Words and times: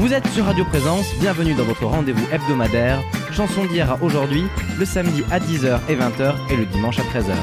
Vous 0.00 0.14
êtes 0.14 0.26
sur 0.28 0.46
Radio 0.46 0.64
Présence, 0.64 1.14
bienvenue 1.20 1.52
dans 1.52 1.64
votre 1.64 1.84
rendez-vous 1.84 2.26
hebdomadaire, 2.32 3.02
chanson 3.32 3.66
d'hier 3.66 3.90
à 3.90 4.02
aujourd'hui, 4.02 4.44
le 4.78 4.86
samedi 4.86 5.22
à 5.30 5.38
10h 5.38 5.78
et 5.90 5.94
20h 5.94 6.36
et 6.50 6.56
le 6.56 6.64
dimanche 6.64 6.98
à 6.98 7.02
13h. 7.02 7.34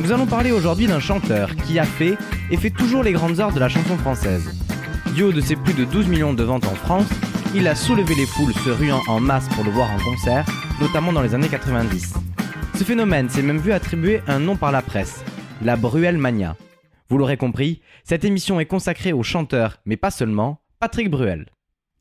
Nous 0.00 0.12
allons 0.12 0.26
parler 0.26 0.52
aujourd'hui 0.52 0.86
d'un 0.86 1.00
chanteur 1.00 1.56
qui 1.56 1.76
a 1.80 1.82
fait 1.82 2.16
et 2.52 2.56
fait 2.56 2.70
toujours 2.70 3.02
les 3.02 3.10
grandes 3.10 3.40
heures 3.40 3.52
de 3.52 3.58
la 3.58 3.68
chanson 3.68 3.98
française. 3.98 4.48
Du 5.16 5.24
haut 5.24 5.32
de 5.32 5.40
ses 5.40 5.56
plus 5.56 5.74
de 5.74 5.84
12 5.84 6.06
millions 6.06 6.34
de 6.34 6.44
ventes 6.44 6.68
en 6.68 6.74
France, 6.76 7.08
il 7.52 7.66
a 7.66 7.74
soulevé 7.74 8.14
les 8.14 8.26
foules 8.26 8.54
se 8.54 8.70
ruant 8.70 9.02
en 9.08 9.18
masse 9.18 9.48
pour 9.48 9.64
le 9.64 9.72
voir 9.72 9.90
en 9.90 9.98
concert, 9.98 10.46
notamment 10.80 11.12
dans 11.12 11.22
les 11.22 11.34
années 11.34 11.48
90. 11.48 12.14
Ce 12.76 12.84
phénomène 12.84 13.28
s'est 13.28 13.42
même 13.42 13.58
vu 13.58 13.72
attribuer 13.72 14.22
un 14.28 14.38
nom 14.38 14.54
par 14.54 14.70
la 14.70 14.82
presse, 14.82 15.24
la 15.62 15.74
Bruel 15.74 16.16
Mania. 16.16 16.54
Vous 17.10 17.18
l'aurez 17.18 17.36
compris, 17.36 17.82
cette 18.04 18.24
émission 18.24 18.60
est 18.60 18.66
consacrée 18.66 19.12
au 19.12 19.24
chanteur, 19.24 19.78
mais 19.84 19.96
pas 19.96 20.12
seulement, 20.12 20.60
Patrick 20.78 21.10
Bruel. 21.10 21.46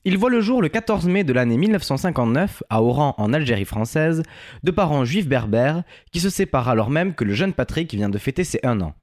Il 0.06 0.18
voit 0.18 0.30
le 0.30 0.42
jour 0.42 0.62
le 0.62 0.70
14 0.70 1.08
mai 1.08 1.24
de 1.24 1.34
l'année 1.34 1.58
1959 1.58 2.64
à 2.70 2.82
Oran 2.82 3.14
en 3.18 3.34
Algérie 3.34 3.66
française, 3.66 4.24
de 4.64 4.72
parents 4.72 5.04
juifs 5.04 5.28
berbères 5.28 5.84
qui 6.12 6.20
se 6.20 6.30
séparent 6.30 6.70
alors 6.70 6.90
même 6.90 7.14
que 7.14 7.24
le 7.24 7.34
jeune 7.34 7.54
Patrick 7.54 7.94
vient 7.94 8.10
de 8.10 8.18
fêter 8.18 8.44
ses 8.44 8.60
1 8.64 8.80
an. 8.82 8.94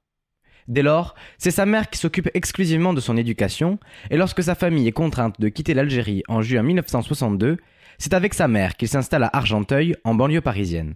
Dès 0.67 0.81
lors, 0.81 1.13
c'est 1.37 1.51
sa 1.51 1.67
mère 1.67 1.89
qui 1.91 1.99
s'occupe 1.99 2.29
exclusivement 2.33 2.93
de 2.93 3.01
son 3.01 3.17
éducation, 3.17 3.79
et 4.09 4.17
lorsque 4.17 4.41
sa 4.41 4.55
famille 4.55 4.87
est 4.87 4.91
contrainte 4.91 5.39
de 5.39 5.49
quitter 5.49 5.75
l'Algérie 5.75 6.23
en 6.27 6.41
juin 6.41 6.63
1962, 6.63 7.57
c'est 7.99 8.15
avec 8.15 8.33
sa 8.33 8.47
mère 8.47 8.75
qu'il 8.75 8.87
s'installe 8.87 9.23
à 9.23 9.29
Argenteuil, 9.31 9.95
en 10.03 10.15
banlieue 10.15 10.41
parisienne. 10.41 10.95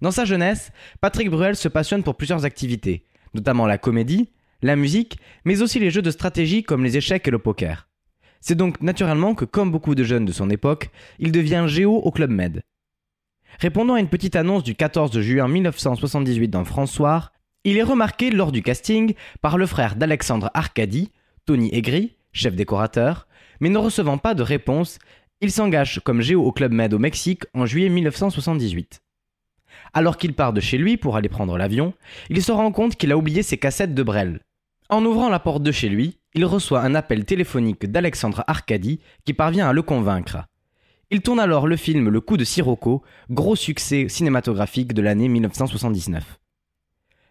Dans 0.00 0.12
sa 0.12 0.24
jeunesse, 0.24 0.70
Patrick 1.00 1.30
Bruel 1.30 1.56
se 1.56 1.68
passionne 1.68 2.04
pour 2.04 2.16
plusieurs 2.16 2.44
activités, 2.44 3.06
notamment 3.34 3.66
la 3.66 3.76
comédie, 3.76 4.30
la 4.62 4.76
musique, 4.76 5.18
mais 5.44 5.62
aussi 5.62 5.80
les 5.80 5.90
jeux 5.90 6.02
de 6.02 6.10
stratégie 6.10 6.62
comme 6.62 6.84
les 6.84 6.96
échecs 6.96 7.26
et 7.26 7.32
le 7.32 7.38
poker. 7.38 7.89
C'est 8.40 8.54
donc 8.54 8.80
naturellement 8.80 9.34
que, 9.34 9.44
comme 9.44 9.70
beaucoup 9.70 9.94
de 9.94 10.04
jeunes 10.04 10.24
de 10.24 10.32
son 10.32 10.50
époque, 10.50 10.90
il 11.18 11.32
devient 11.32 11.64
géo 11.66 11.96
au 11.96 12.10
Club 12.10 12.30
Med. 12.30 12.62
Répondant 13.58 13.94
à 13.94 14.00
une 14.00 14.08
petite 14.08 14.36
annonce 14.36 14.62
du 14.62 14.74
14 14.74 15.20
juin 15.20 15.48
1978 15.48 16.48
dans 16.48 16.64
François, 16.64 17.32
il 17.64 17.76
est 17.76 17.82
remarqué 17.82 18.30
lors 18.30 18.52
du 18.52 18.62
casting 18.62 19.14
par 19.42 19.58
le 19.58 19.66
frère 19.66 19.96
d'Alexandre 19.96 20.50
Arcadi, 20.54 21.10
Tony 21.44 21.68
Aigri, 21.74 22.16
chef 22.32 22.54
décorateur, 22.54 23.26
mais 23.60 23.68
ne 23.68 23.76
recevant 23.76 24.16
pas 24.16 24.34
de 24.34 24.42
réponse, 24.42 24.98
il 25.42 25.50
s'engage 25.50 26.00
comme 26.02 26.22
géo 26.22 26.42
au 26.42 26.52
Club 26.52 26.72
Med 26.72 26.94
au 26.94 26.98
Mexique 26.98 27.44
en 27.52 27.66
juillet 27.66 27.90
1978. 27.90 29.02
Alors 29.92 30.16
qu'il 30.16 30.34
part 30.34 30.52
de 30.52 30.60
chez 30.60 30.78
lui 30.78 30.96
pour 30.96 31.16
aller 31.16 31.28
prendre 31.28 31.58
l'avion, 31.58 31.92
il 32.28 32.42
se 32.42 32.52
rend 32.52 32.72
compte 32.72 32.96
qu'il 32.96 33.12
a 33.12 33.18
oublié 33.18 33.42
ses 33.42 33.58
cassettes 33.58 33.94
de 33.94 34.02
Brel. 34.02 34.40
En 34.88 35.04
ouvrant 35.04 35.28
la 35.28 35.38
porte 35.38 35.62
de 35.62 35.72
chez 35.72 35.88
lui, 35.88 36.19
il 36.34 36.44
reçoit 36.44 36.82
un 36.82 36.94
appel 36.94 37.24
téléphonique 37.24 37.86
d'Alexandre 37.86 38.44
Arcadi 38.46 39.00
qui 39.24 39.34
parvient 39.34 39.68
à 39.68 39.72
le 39.72 39.82
convaincre. 39.82 40.46
Il 41.10 41.22
tourne 41.22 41.40
alors 41.40 41.66
le 41.66 41.76
film 41.76 42.08
Le 42.08 42.20
coup 42.20 42.36
de 42.36 42.44
Sirocco, 42.44 43.02
gros 43.30 43.56
succès 43.56 44.08
cinématographique 44.08 44.94
de 44.94 45.02
l'année 45.02 45.28
1979. 45.28 46.38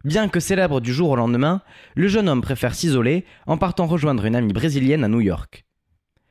Bien 0.04 0.28
que 0.28 0.40
célèbre 0.40 0.82
du 0.82 0.94
jour 0.94 1.12
au 1.12 1.16
lendemain, 1.16 1.62
le 1.96 2.08
jeune 2.08 2.30
homme 2.30 2.42
préfère 2.42 2.76
s'isoler 2.76 3.26
en 3.48 3.58
partant 3.58 3.86
rejoindre 3.86 4.26
une 4.26 4.36
amie 4.36 4.54
brésilienne 4.54 5.04
à 5.04 5.08
New 5.08 5.22
York. 5.22 5.66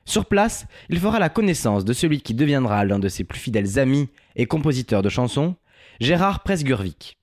Sur 0.04 0.26
place, 0.26 0.66
il 0.88 0.98
fera 0.98 1.18
la 1.18 1.28
connaissance 1.28 1.84
de 1.84 1.92
celui 1.92 2.22
qui 2.22 2.32
deviendra 2.32 2.84
l'un 2.84 2.98
de 2.98 3.08
ses 3.08 3.24
plus 3.24 3.38
fidèles 3.38 3.78
amis 3.78 4.08
et 4.36 4.46
compositeurs 4.46 5.02
de 5.02 5.10
chansons, 5.10 5.56
Gérard 6.00 6.42
Presgurvic. 6.42 7.17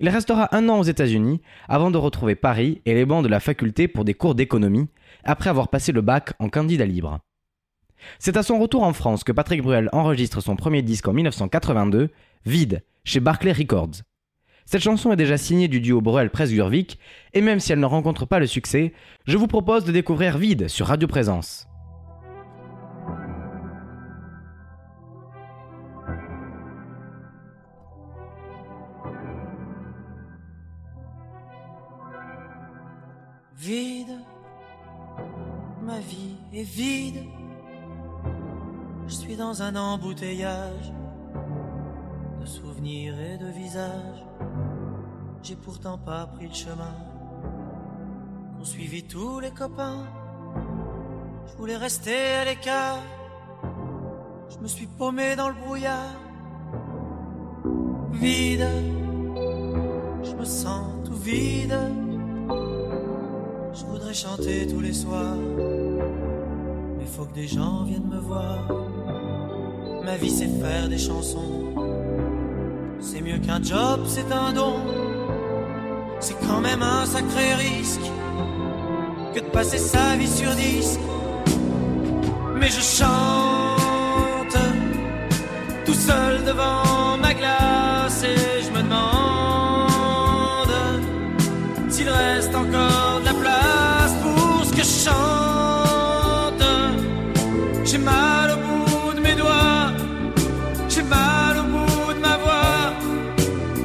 Il 0.00 0.08
restera 0.08 0.54
un 0.54 0.68
an 0.68 0.80
aux 0.80 0.84
États-Unis 0.84 1.40
avant 1.68 1.90
de 1.90 1.98
retrouver 1.98 2.34
Paris 2.34 2.82
et 2.84 2.94
les 2.94 3.04
bancs 3.04 3.22
de 3.22 3.28
la 3.28 3.40
faculté 3.40 3.86
pour 3.86 4.04
des 4.04 4.14
cours 4.14 4.34
d'économie, 4.34 4.88
après 5.22 5.50
avoir 5.50 5.68
passé 5.68 5.92
le 5.92 6.00
bac 6.00 6.32
en 6.40 6.48
candidat 6.48 6.86
libre. 6.86 7.20
C'est 8.18 8.36
à 8.36 8.42
son 8.42 8.58
retour 8.58 8.82
en 8.82 8.92
France 8.92 9.24
que 9.24 9.32
Patrick 9.32 9.62
Bruel 9.62 9.88
enregistre 9.92 10.40
son 10.40 10.56
premier 10.56 10.82
disque 10.82 11.08
en 11.08 11.12
1982, 11.12 12.10
Vide, 12.44 12.82
chez 13.04 13.20
Barclay 13.20 13.52
Records. 13.52 14.02
Cette 14.66 14.82
chanson 14.82 15.12
est 15.12 15.16
déjà 15.16 15.36
signée 15.36 15.68
du 15.68 15.80
duo 15.80 16.00
Bruel-Presgurvic, 16.00 16.98
et 17.32 17.40
même 17.40 17.60
si 17.60 17.72
elle 17.72 17.80
ne 17.80 17.86
rencontre 17.86 18.26
pas 18.26 18.38
le 18.38 18.46
succès, 18.46 18.92
je 19.26 19.36
vous 19.36 19.46
propose 19.46 19.84
de 19.84 19.92
découvrir 19.92 20.38
Vide 20.38 20.68
sur 20.68 20.86
Radio 20.86 21.06
Présence. 21.06 21.68
Vide, 33.56 34.18
ma 35.82 35.98
vie 36.00 36.36
est 36.52 36.62
vide. 36.62 37.24
Je 39.06 39.14
suis 39.14 39.36
dans 39.36 39.62
un 39.62 39.76
embouteillage 39.76 40.92
de 42.40 42.46
souvenirs 42.46 43.14
et 43.20 43.38
de 43.38 43.46
visages. 43.46 44.24
J'ai 45.42 45.56
pourtant 45.56 45.98
pas 45.98 46.26
pris 46.26 46.48
le 46.48 46.54
chemin 46.54 46.96
qu'ont 48.56 48.64
suivi 48.64 49.04
tous 49.04 49.40
les 49.40 49.50
copains. 49.50 50.04
Je 51.46 51.56
voulais 51.56 51.76
rester 51.76 52.34
à 52.40 52.44
l'écart. 52.44 53.02
Je 54.50 54.58
me 54.58 54.66
suis 54.66 54.86
paumé 54.86 55.36
dans 55.36 55.48
le 55.48 55.54
brouillard. 55.54 56.20
Vide, 58.12 58.68
je 60.22 60.34
me 60.34 60.44
sens 60.44 60.86
tout 61.04 61.16
vide. 61.16 61.78
Je 63.76 63.84
voudrais 63.86 64.14
chanter 64.14 64.68
tous 64.68 64.78
les 64.80 64.92
soirs, 64.92 65.36
mais 66.96 67.06
faut 67.06 67.24
que 67.24 67.34
des 67.34 67.48
gens 67.48 67.82
viennent 67.82 68.08
me 68.08 68.20
voir. 68.20 68.68
Ma 70.04 70.16
vie 70.16 70.30
c'est 70.30 70.46
faire 70.62 70.88
des 70.88 70.98
chansons, 70.98 71.74
c'est 73.00 73.20
mieux 73.20 73.38
qu'un 73.38 73.60
job, 73.60 74.02
c'est 74.06 74.30
un 74.30 74.52
don. 74.52 74.76
C'est 76.20 76.38
quand 76.46 76.60
même 76.60 76.82
un 76.82 77.04
sacré 77.04 77.54
risque 77.54 78.08
que 79.34 79.40
de 79.40 79.46
passer 79.46 79.78
sa 79.78 80.14
vie 80.14 80.28
sur 80.28 80.54
disque. 80.54 81.00
Mais 82.54 82.68
je 82.68 82.80
chante 82.80 84.56
tout 85.84 85.94
seul 85.94 86.44
devant 86.44 87.16
ma 87.18 87.34
glace 87.34 88.24
je 94.84 94.90
chante. 95.04 96.66
J'ai 97.84 97.98
mal 97.98 98.50
au 98.54 98.56
bout 98.66 99.14
de 99.14 99.20
mes 99.20 99.34
doigts, 99.34 99.90
j'ai 100.88 101.02
mal 101.02 101.58
au 101.62 101.64
bout 101.72 102.12
de 102.16 102.20
ma 102.28 102.36
voix, 102.42 102.82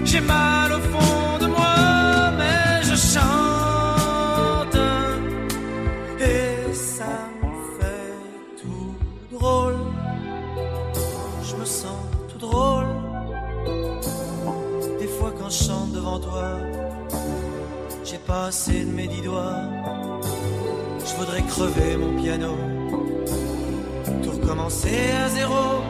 j'ai 0.03 0.21
mal 0.21 0.67
au 0.77 0.81
fond 0.91 1.37
de 1.43 1.47
moi, 1.47 1.75
mais 2.39 2.83
je 2.89 2.95
chante 3.13 4.77
et 6.19 6.73
ça 6.73 7.13
me 7.41 7.51
fait 7.77 8.15
tout 8.61 8.93
drôle. 9.37 9.77
Je 11.47 11.55
me 11.55 11.65
sens 11.65 12.01
tout 12.29 12.39
drôle. 12.47 12.87
Des 14.99 15.07
fois 15.07 15.31
quand 15.37 15.49
je 15.49 15.63
chante 15.65 15.91
devant 15.93 16.19
toi, 16.19 16.49
j'ai 18.03 18.21
pas 18.29 18.45
assez 18.47 18.79
de 18.85 18.91
mes 18.91 19.07
dix 19.07 19.21
doigts. 19.21 19.78
Je 21.19 21.25
voudrais 21.25 21.41
crever 21.41 21.97
mon 21.97 22.21
piano, 22.21 22.55
tout 24.23 24.31
recommencer 24.31 25.11
à 25.25 25.27
zéro. 25.27 25.83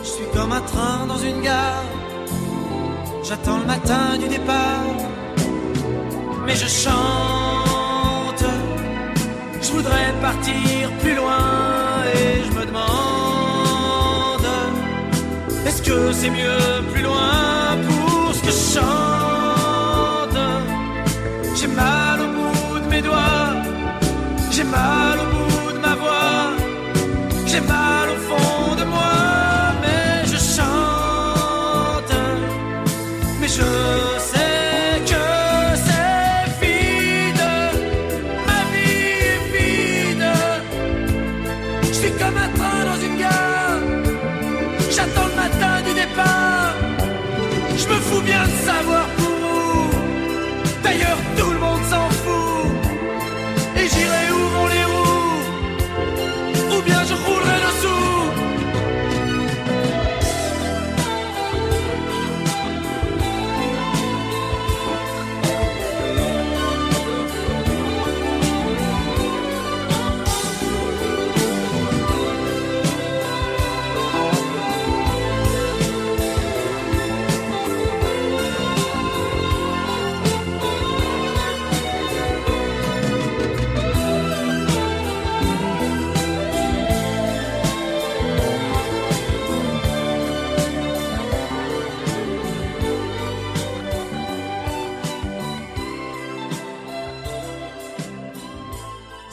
Je 0.00 0.08
suis 0.08 0.24
comme 0.32 0.52
un 0.52 0.60
train 0.60 1.04
dans 1.08 1.18
une 1.18 1.40
gare. 1.42 1.82
J'attends 3.24 3.58
le 3.58 3.64
matin 3.64 4.16
du 4.20 4.28
départ, 4.28 4.86
mais 6.46 6.54
je 6.54 6.68
chante. 6.68 8.44
Je 9.62 9.72
voudrais 9.72 10.12
partir 10.22 10.92
plus 11.00 11.16
loin 11.16 12.04
et 12.14 12.44
je 12.44 12.52
me 12.56 12.66
demande 12.66 12.86
est-ce 15.66 15.82
que 15.82 16.12
c'est 16.12 16.30
mieux 16.30 16.82
plus 16.92 17.02
loin 17.02 17.76
pour 17.88 18.32
ce 18.32 18.40
que 18.42 18.52
je 18.52 18.78
chante? 18.78 20.38
J'ai 21.56 21.66
mal 21.66 22.20
au 22.20 22.28
bout 22.36 22.78
de 22.78 22.86
mes 22.94 23.02
doigts, 23.02 23.57
mal 24.70 25.18
au 25.20 25.26
bout 25.32 25.72
de 25.72 25.78
ma 25.86 25.94
voix, 25.94 26.52
j'ai 27.46 27.60
mal 27.60 28.07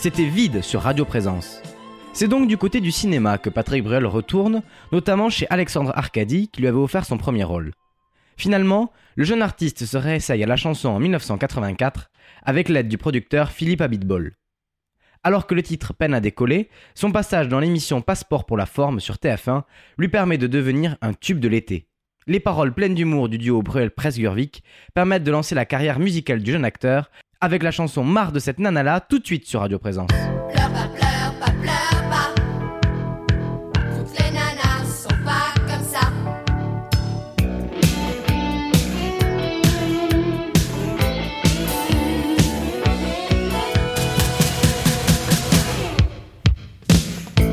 C'était 0.05 0.25
vide 0.25 0.61
sur 0.61 0.83
Radio 0.83 1.03
Présence. 1.03 1.59
C'est 2.13 2.27
donc 2.27 2.47
du 2.47 2.57
côté 2.57 2.79
du 2.79 2.91
cinéma 2.91 3.39
que 3.39 3.49
Patrick 3.49 3.83
Bruel 3.83 4.05
retourne, 4.05 4.61
notamment 4.91 5.31
chez 5.31 5.47
Alexandre 5.49 5.91
Arcadi 5.95 6.47
qui 6.47 6.61
lui 6.61 6.67
avait 6.67 6.77
offert 6.77 7.05
son 7.05 7.17
premier 7.17 7.43
rôle. 7.43 7.71
Finalement, 8.37 8.91
le 9.15 9.23
jeune 9.23 9.41
artiste 9.41 9.83
se 9.83 9.97
réessaye 9.97 10.43
à 10.43 10.45
la 10.45 10.57
chanson 10.57 10.89
en 10.89 10.99
1984 10.99 12.11
avec 12.43 12.69
l'aide 12.69 12.87
du 12.87 12.99
producteur 12.99 13.49
Philippe 13.49 13.81
Abitbol. 13.81 14.35
Alors 15.23 15.47
que 15.47 15.55
le 15.55 15.63
titre 15.63 15.91
peine 15.95 16.13
à 16.13 16.19
décoller, 16.19 16.69
son 16.93 17.11
passage 17.11 17.47
dans 17.47 17.59
l'émission 17.59 18.03
Passeport 18.03 18.45
pour 18.45 18.57
la 18.57 18.67
forme 18.67 18.99
sur 18.99 19.15
TF1 19.15 19.63
lui 19.97 20.09
permet 20.09 20.37
de 20.37 20.45
devenir 20.45 20.97
un 21.01 21.13
tube 21.13 21.39
de 21.39 21.47
l'été. 21.47 21.87
Les 22.27 22.39
paroles 22.39 22.75
pleines 22.75 22.93
d'humour 22.93 23.27
du 23.27 23.39
duo 23.39 23.63
Bruel-Presgurvik 23.63 24.63
permettent 24.93 25.23
de 25.23 25.31
lancer 25.31 25.55
la 25.55 25.65
carrière 25.65 25.97
musicale 25.97 26.43
du 26.43 26.51
jeune 26.51 26.65
acteur 26.65 27.09
avec 27.41 27.63
la 27.63 27.71
chanson 27.71 28.03
Marre 28.03 28.31
de 28.31 28.39
cette 28.39 28.59
nana-là 28.59 28.99
tout 29.01 29.19
de 29.19 29.25
suite 29.25 29.45
sur 29.45 29.59
Radio 29.61 29.79
Présence. 29.79 30.09
Pleure 30.09 30.71
pas, 30.71 30.87
pleure 30.95 31.33
pas, 31.39 31.51
pleure 31.61 32.03
pas. 32.09 32.33
Toutes 33.73 34.19
les 34.19 34.31
nanas 34.31 34.85
sont 34.85 35.09
pas 35.23 35.53
comme 35.67 35.85
ça. 35.85 36.11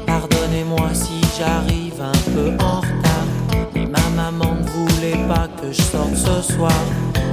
Pardonnez-moi 0.06 0.94
si 0.94 1.20
j'arrive 1.38 2.00
un 2.00 2.12
peu 2.34 2.64
en 2.64 2.81
retard. 2.81 3.26
Et 3.75 3.87
ma 3.87 4.08
maman 4.17 4.55
ne 4.55 4.64
voulait 4.64 5.26
pas 5.29 5.49
que 5.61 5.73
je 5.73 5.82
sorte 5.82 6.14
ce 6.14 6.52
soir. 6.55 6.73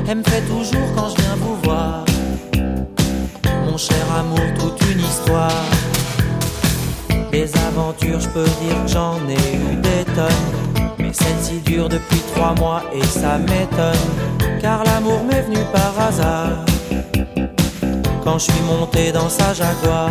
Elle 0.07 0.17
me 0.19 0.23
fait 0.23 0.41
toujours 0.47 0.93
quand 0.95 1.09
je 1.09 1.21
viens 1.21 1.35
vous 1.35 1.55
voir. 1.63 2.08
Cher 3.79 4.11
amour, 4.13 4.41
toute 4.59 4.81
une 4.91 4.99
histoire. 4.99 5.63
Des 7.31 7.49
aventures, 7.69 8.19
je 8.19 8.27
peux 8.27 8.43
dire 8.43 8.83
que 8.83 8.91
j'en 8.91 9.15
ai 9.29 9.55
eu 9.55 9.75
des 9.77 10.03
tonnes. 10.13 10.95
Mais 10.97 11.13
celle-ci 11.13 11.61
dure 11.61 11.87
depuis 11.87 12.19
trois 12.35 12.53
mois 12.55 12.83
et 12.93 13.01
ça 13.05 13.37
m'étonne. 13.37 14.59
Car 14.59 14.83
l'amour 14.83 15.23
m'est 15.23 15.43
venu 15.43 15.59
par 15.71 15.93
hasard. 15.97 16.65
Quand 18.21 18.37
je 18.37 18.51
suis 18.51 18.61
monté 18.63 19.13
dans 19.13 19.29
sa 19.29 19.53
jaguar. 19.53 20.09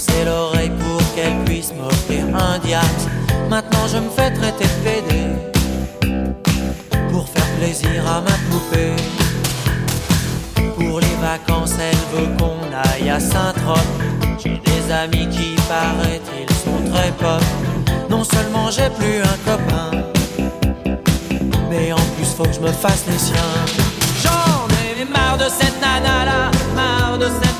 Percer 0.00 0.24
l'oreille 0.24 0.70
pour 0.70 1.14
qu'elle 1.14 1.44
puisse 1.44 1.72
m'offrir 1.74 2.24
un 2.34 2.58
diamant. 2.58 2.84
Maintenant 3.48 3.86
je 3.92 3.98
me 3.98 4.10
fais 4.10 4.30
traiter 4.30 4.64
de 4.64 4.84
PD 4.84 5.26
pour 7.10 7.28
faire 7.28 7.46
plaisir 7.58 8.06
à 8.06 8.20
ma 8.20 8.36
poupée. 8.50 8.96
Pour 10.76 11.00
les 11.00 11.16
vacances, 11.20 11.74
elle 11.78 12.18
veut 12.18 12.28
qu'on 12.38 12.58
aille 12.72 13.10
à 13.10 13.20
Saint-Trope. 13.20 13.78
J'ai 14.42 14.60
des 14.64 14.92
amis 14.92 15.28
qui 15.28 15.54
paraît-il 15.68 16.48
sont 16.56 16.90
très 16.92 17.10
pop. 17.12 17.42
Non 18.08 18.24
seulement 18.24 18.70
j'ai 18.70 18.90
plus 18.90 19.20
un 19.20 19.38
copain, 19.44 19.90
mais 21.70 21.92
en 21.92 22.04
plus 22.16 22.26
faut 22.36 22.44
que 22.44 22.52
je 22.52 22.60
me 22.60 22.72
fasse 22.72 23.04
les 23.06 23.18
siens. 23.18 23.52
J'en 24.22 24.66
ai 25.00 25.04
marre 25.04 25.36
de 25.36 25.48
cette 25.48 25.80
nana 25.80 26.24
là, 26.24 26.50
marre 26.74 27.18
de 27.18 27.26
cette 27.26 27.59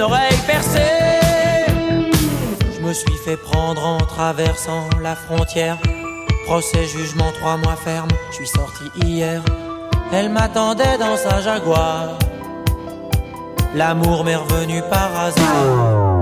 oreille 0.00 0.38
percée. 0.46 0.78
Je 2.74 2.80
me 2.80 2.92
suis 2.92 3.16
fait 3.24 3.36
prendre 3.36 3.84
en 3.84 3.98
traversant 3.98 4.88
la 5.02 5.14
frontière. 5.14 5.78
Procès, 6.46 6.86
jugement, 6.86 7.30
trois 7.38 7.56
mois 7.56 7.76
ferme. 7.76 8.08
Je 8.30 8.36
suis 8.36 8.46
sorti 8.46 8.84
hier. 9.04 9.42
Elle 10.12 10.30
m'attendait 10.30 10.98
dans 10.98 11.16
sa 11.16 11.40
jaguar. 11.40 12.18
L'amour 13.74 14.24
m'est 14.24 14.36
revenu 14.36 14.80
par 14.90 15.10
hasard. 15.18 16.17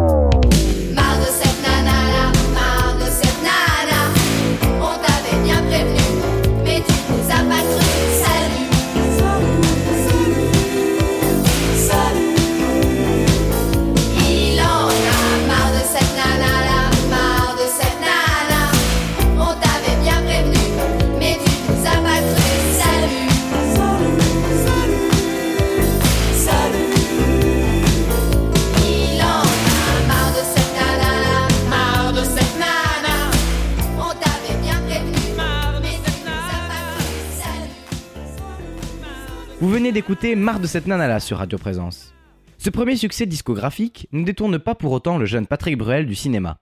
Venez 39.76 39.92
d'écouter 39.92 40.36
Marre 40.36 40.60
de 40.60 40.66
cette 40.66 40.86
nana-là 40.86 41.20
sur 41.20 41.36
Radio 41.36 41.58
Présence. 41.58 42.14
Ce 42.56 42.70
premier 42.70 42.96
succès 42.96 43.26
discographique 43.26 44.08
ne 44.10 44.24
détourne 44.24 44.58
pas 44.58 44.74
pour 44.74 44.90
autant 44.90 45.18
le 45.18 45.26
jeune 45.26 45.46
Patrick 45.46 45.76
Bruel 45.76 46.06
du 46.06 46.14
cinéma. 46.14 46.56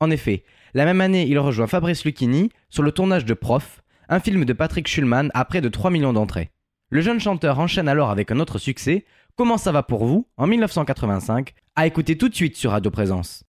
En 0.00 0.10
effet, 0.10 0.42
la 0.74 0.84
même 0.84 1.00
année, 1.00 1.24
il 1.28 1.38
rejoint 1.38 1.68
Fabrice 1.68 2.04
Lucchini 2.04 2.50
sur 2.68 2.82
le 2.82 2.90
tournage 2.90 3.24
de 3.24 3.32
Prof, 3.32 3.80
un 4.08 4.18
film 4.18 4.44
de 4.44 4.52
Patrick 4.52 4.88
Schulman 4.88 5.30
à 5.34 5.44
près 5.44 5.60
de 5.60 5.68
3 5.68 5.92
millions 5.92 6.12
d'entrées. 6.12 6.50
Le 6.90 7.00
jeune 7.00 7.20
chanteur 7.20 7.60
enchaîne 7.60 7.86
alors 7.86 8.10
avec 8.10 8.32
un 8.32 8.40
autre 8.40 8.58
succès, 8.58 9.04
Comment 9.36 9.56
ça 9.56 9.70
va 9.70 9.84
pour 9.84 10.04
vous, 10.04 10.26
en 10.36 10.48
1985, 10.48 11.54
à 11.76 11.86
écouter 11.86 12.18
tout 12.18 12.28
de 12.28 12.34
suite 12.34 12.56
sur 12.56 12.72
Radio 12.72 12.90
Présence. 12.90 13.44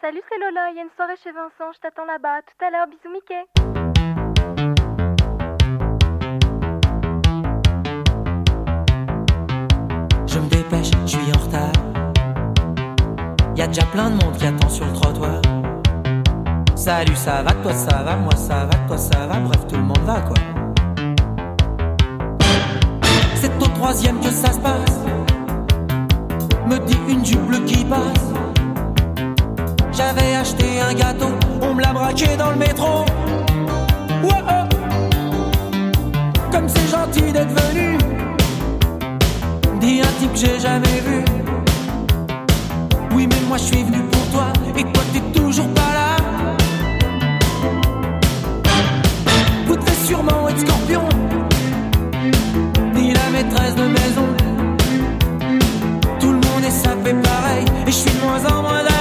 Salut, 0.00 0.22
c'est 0.28 0.38
Lola, 0.38 0.70
il 0.70 0.76
y 0.76 0.78
a 0.78 0.82
une 0.82 0.90
soirée 0.94 1.16
chez 1.24 1.32
Vincent, 1.32 1.72
je 1.74 1.80
t'attends 1.80 2.06
là-bas. 2.06 2.42
Tout 2.42 2.64
à 2.64 2.70
l'heure, 2.70 2.86
bisous 2.86 3.12
Mickey. 3.12 3.75
Je 10.36 10.40
me 10.42 10.48
dépêche, 10.48 10.90
je 11.06 11.16
suis 11.16 11.32
en 11.34 11.40
retard. 11.40 11.72
Y 13.56 13.62
a 13.62 13.66
déjà 13.68 13.86
plein 13.86 14.10
de 14.10 14.22
monde 14.22 14.36
qui 14.36 14.46
attend 14.46 14.68
sur 14.68 14.84
le 14.84 14.92
trottoir. 14.92 15.40
Salut, 16.74 17.16
ça 17.16 17.42
va, 17.42 17.52
toi 17.52 17.72
ça 17.72 18.02
va, 18.02 18.16
moi 18.16 18.36
ça 18.36 18.66
va, 18.66 18.74
toi 18.86 18.98
ça 18.98 19.26
va, 19.26 19.38
bref, 19.38 19.66
tout 19.66 19.76
le 19.76 19.82
monde 19.82 20.04
va 20.04 20.20
quoi. 20.20 20.36
C'est 23.36 23.50
au 23.58 23.66
troisième 23.66 24.20
que 24.20 24.28
ça 24.28 24.52
se 24.52 24.60
passe. 24.60 25.00
Me 26.66 26.78
dit 26.80 26.98
une 27.08 27.24
jupe 27.24 27.46
bleue 27.46 27.60
qui 27.60 27.82
passe. 27.86 28.34
J'avais 29.90 30.36
acheté 30.36 30.66
un 30.86 30.92
gâteau, 30.92 31.30
on 31.62 31.72
me 31.72 31.80
l'a 31.80 31.94
braqué 31.94 32.36
dans 32.36 32.50
le 32.50 32.56
métro. 32.56 33.06
Ouais, 34.22 34.44
oh. 34.50 34.68
Comme 36.52 36.68
c'est 36.68 36.88
gentil 36.88 37.32
d'être 37.32 37.54
venu. 37.54 38.05
Dis 39.86 40.00
un 40.00 40.12
type 40.18 40.32
que 40.32 40.38
j'ai 40.38 40.58
jamais 40.58 41.00
vu. 41.06 41.24
Oui, 43.14 43.28
mais 43.28 43.40
moi 43.46 43.56
je 43.56 43.62
suis 43.62 43.84
venu 43.84 44.02
pour 44.10 44.26
toi 44.32 44.52
et 44.76 44.82
toi 44.82 45.04
t'es 45.12 45.40
toujours 45.40 45.68
pas 45.74 45.92
là. 45.98 46.16
Voudrais 49.64 49.98
sûrement 50.04 50.48
être 50.48 50.58
scorpion. 50.58 51.08
Ni 52.96 53.12
la 53.12 53.30
maîtresse 53.30 53.76
de 53.76 53.86
maison. 53.98 54.26
Tout 56.18 56.32
le 56.32 56.40
monde 56.46 56.64
est 56.66 56.78
sapé 56.84 57.14
pareil 57.22 57.64
et 57.86 57.92
je 57.92 57.96
suis 57.96 58.10
de 58.10 58.20
moins 58.24 58.44
en 58.44 58.62
moins 58.62 58.84
à 58.84 58.95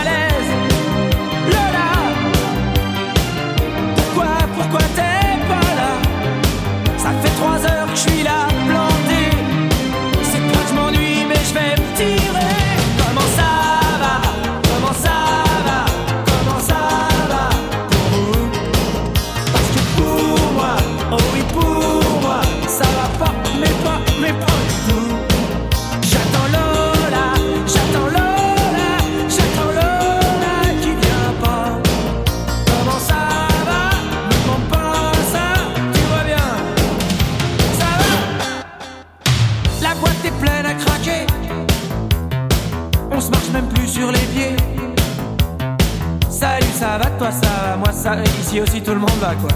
ici 48.13 48.61
aussi 48.61 48.81
tout 48.81 48.91
le 48.91 48.99
monde 48.99 49.17
va 49.19 49.33
quoi. 49.35 49.49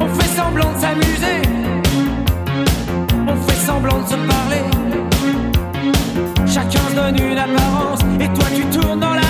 On 0.00 0.08
fait 0.08 0.36
semblant 0.36 0.72
de 0.72 0.78
s'amuser. 0.78 1.42
On 3.26 3.36
fait 3.36 3.66
semblant 3.66 4.00
de 4.02 4.06
se 4.06 4.14
parler. 4.14 4.62
Chacun 6.46 6.90
donne 6.94 7.18
une 7.18 7.38
apparence. 7.38 8.00
Et 8.20 8.28
toi 8.28 8.46
tu 8.54 8.64
tournes 8.66 9.00
dans 9.00 9.14
la 9.14 9.27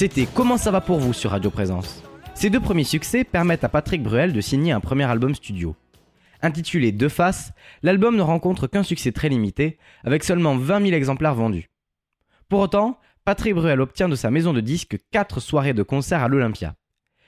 C'était 0.00 0.24
Comment 0.24 0.56
ça 0.56 0.70
va 0.70 0.80
pour 0.80 0.98
vous 0.98 1.12
sur 1.12 1.32
Radio 1.32 1.50
Présence. 1.50 2.02
Ces 2.32 2.48
deux 2.48 2.58
premiers 2.58 2.84
succès 2.84 3.22
permettent 3.22 3.64
à 3.64 3.68
Patrick 3.68 4.02
Bruel 4.02 4.32
de 4.32 4.40
signer 4.40 4.72
un 4.72 4.80
premier 4.80 5.04
album 5.04 5.34
studio. 5.34 5.76
Intitulé 6.40 6.90
Deux 6.90 7.10
Faces, 7.10 7.52
l'album 7.82 8.16
ne 8.16 8.22
rencontre 8.22 8.66
qu'un 8.66 8.82
succès 8.82 9.12
très 9.12 9.28
limité, 9.28 9.76
avec 10.02 10.24
seulement 10.24 10.56
20 10.56 10.84
000 10.84 10.92
exemplaires 10.94 11.34
vendus. 11.34 11.68
Pour 12.48 12.60
autant, 12.60 12.98
Patrick 13.26 13.52
Bruel 13.52 13.82
obtient 13.82 14.08
de 14.08 14.16
sa 14.16 14.30
maison 14.30 14.54
de 14.54 14.62
disques 14.62 14.96
4 15.10 15.38
soirées 15.38 15.74
de 15.74 15.82
concert 15.82 16.22
à 16.22 16.28
l'Olympia. 16.28 16.76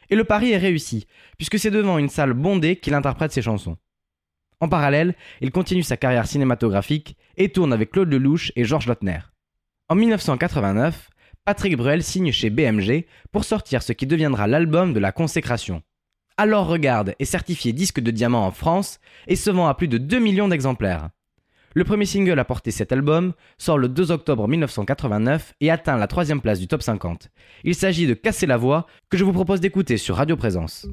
Et 0.08 0.16
le 0.16 0.24
pari 0.24 0.52
est 0.52 0.56
réussi, 0.56 1.06
puisque 1.36 1.58
c'est 1.58 1.70
devant 1.70 1.98
une 1.98 2.08
salle 2.08 2.32
bondée 2.32 2.76
qu'il 2.76 2.94
interprète 2.94 3.32
ses 3.32 3.42
chansons. 3.42 3.76
En 4.60 4.70
parallèle, 4.70 5.14
il 5.42 5.50
continue 5.50 5.82
sa 5.82 5.98
carrière 5.98 6.26
cinématographique 6.26 7.18
et 7.36 7.50
tourne 7.50 7.74
avec 7.74 7.90
Claude 7.90 8.10
Lelouch 8.10 8.50
et 8.56 8.64
Georges 8.64 8.86
Lautner. 8.86 9.18
En 9.90 9.94
1989, 9.94 11.10
Patrick 11.44 11.76
Bruel 11.76 12.04
signe 12.04 12.30
chez 12.30 12.50
BMG 12.50 13.04
pour 13.32 13.42
sortir 13.42 13.82
ce 13.82 13.92
qui 13.92 14.06
deviendra 14.06 14.46
l'album 14.46 14.92
de 14.92 15.00
la 15.00 15.10
consécration. 15.10 15.82
Alors 16.36 16.68
Regarde 16.68 17.16
est 17.18 17.24
certifié 17.24 17.72
disque 17.72 17.98
de 17.98 18.12
diamant 18.12 18.46
en 18.46 18.52
France 18.52 19.00
et 19.26 19.34
se 19.34 19.50
vend 19.50 19.66
à 19.66 19.74
plus 19.74 19.88
de 19.88 19.98
2 19.98 20.20
millions 20.20 20.46
d'exemplaires. 20.46 21.10
Le 21.74 21.82
premier 21.82 22.06
single 22.06 22.38
à 22.38 22.44
porter 22.44 22.70
cet 22.70 22.92
album 22.92 23.32
sort 23.58 23.76
le 23.76 23.88
2 23.88 24.12
octobre 24.12 24.46
1989 24.46 25.54
et 25.60 25.72
atteint 25.72 25.96
la 25.96 26.06
troisième 26.06 26.40
place 26.40 26.60
du 26.60 26.68
top 26.68 26.82
50. 26.82 27.30
Il 27.64 27.74
s'agit 27.74 28.06
de 28.06 28.14
Casser 28.14 28.46
la 28.46 28.56
voix 28.56 28.86
que 29.10 29.16
je 29.16 29.24
vous 29.24 29.32
propose 29.32 29.60
d'écouter 29.60 29.96
sur 29.96 30.16
Radio 30.16 30.36
Présence. 30.36 30.86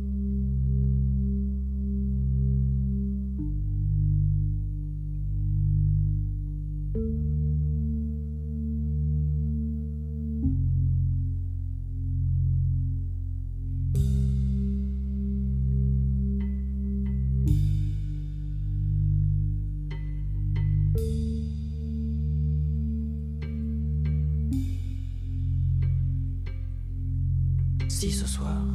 Si 28.10 28.16
ce 28.16 28.26
soir, 28.26 28.66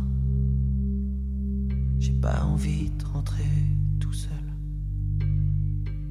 j'ai 1.99 2.13
pas 2.13 2.45
envie 2.45 2.89
de 2.91 3.05
rentrer 3.05 3.51
tout 3.99 4.13
seul. 4.13 4.31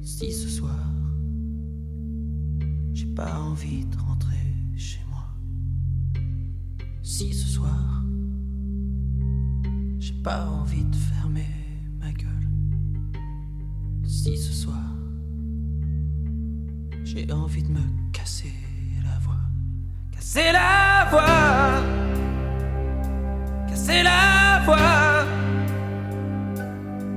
Si 0.02 0.30
ce 0.30 0.46
soir, 0.46 0.92
j'ai 2.92 3.06
pas 3.06 3.40
envie 3.40 3.86
de 3.86 3.96
rentrer 3.96 4.36
Si 7.02 7.32
ce 7.32 7.48
soir, 7.48 8.04
j'ai 9.98 10.20
pas 10.22 10.46
envie 10.46 10.84
de 10.84 10.96
fermer 10.96 11.48
ma 12.00 12.12
gueule. 12.12 12.50
Si 14.06 14.36
ce 14.36 14.52
soir, 14.52 14.84
j'ai 17.04 17.32
envie 17.32 17.62
de 17.62 17.70
me 17.70 18.12
casser 18.12 18.52
la 19.02 19.18
voix. 19.20 19.40
Casser 20.12 20.52
la 20.52 21.08
voix. 21.10 22.13
Casser 23.86 24.02
la 24.02 24.62
voix. 24.64 25.26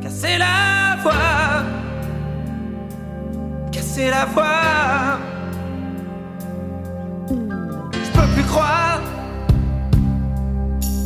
Casser 0.01 0.37
la 0.37 0.97
voix. 1.01 1.63
Casser 3.71 4.09
la 4.09 4.25
voix. 4.25 5.17
Je 7.29 8.11
peux 8.11 8.27
plus 8.33 8.43
croire 8.43 8.99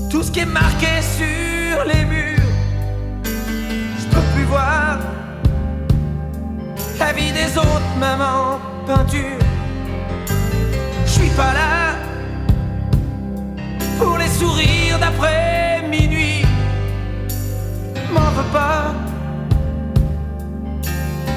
tout 0.09 0.23
ce 0.23 0.31
qui 0.31 0.39
est 0.39 0.45
marqué 0.45 0.87
sur 1.03 1.85
les 1.85 2.05
murs. 2.05 2.39
Je 3.23 4.05
peux 4.07 4.25
plus 4.33 4.45
voir 4.45 4.97
la 6.97 7.13
vie 7.13 7.31
des 7.33 7.55
autres, 7.55 7.95
même 7.99 8.21
en 8.21 8.59
peinture. 8.87 9.37
Je 11.05 11.11
suis 11.11 11.29
pas 11.29 11.53
là 11.53 11.93
pour 13.99 14.17
les 14.17 14.27
sourires 14.27 14.97
d'après 14.99 15.50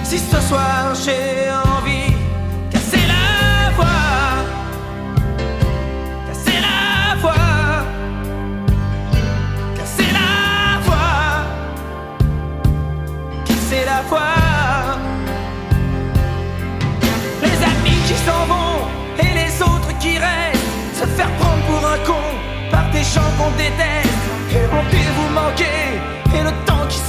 si 0.03 0.19
ce 0.19 0.41
soir 0.41 0.95
j'ai 1.05 1.51
envie 1.77 2.13
casser 2.71 3.05
la 3.07 3.71
voix. 3.77 3.87
Casser 6.27 6.61
la 6.67 7.15
voix. 7.23 7.85
Casser 9.77 10.11
la 10.19 10.81
voix. 10.87 11.47
Casser 13.45 13.85
la 13.85 14.03
voix. 14.09 14.99
Les 17.43 17.59
amis 17.73 18.01
qui 18.09 18.17
s'en 18.27 18.45
vont 18.53 18.77
et 19.19 19.35
les 19.41 19.63
autres 19.63 19.99
qui 20.01 20.19
restent. 20.19 21.01
Se 21.01 21.07
faire 21.07 21.31
prendre 21.39 21.63
pour 21.69 21.89
un 21.89 21.99
con 22.07 22.25
par 22.71 22.91
des 22.91 23.05
gens 23.05 23.31
qu'on 23.39 23.51
déteste. 23.57 24.04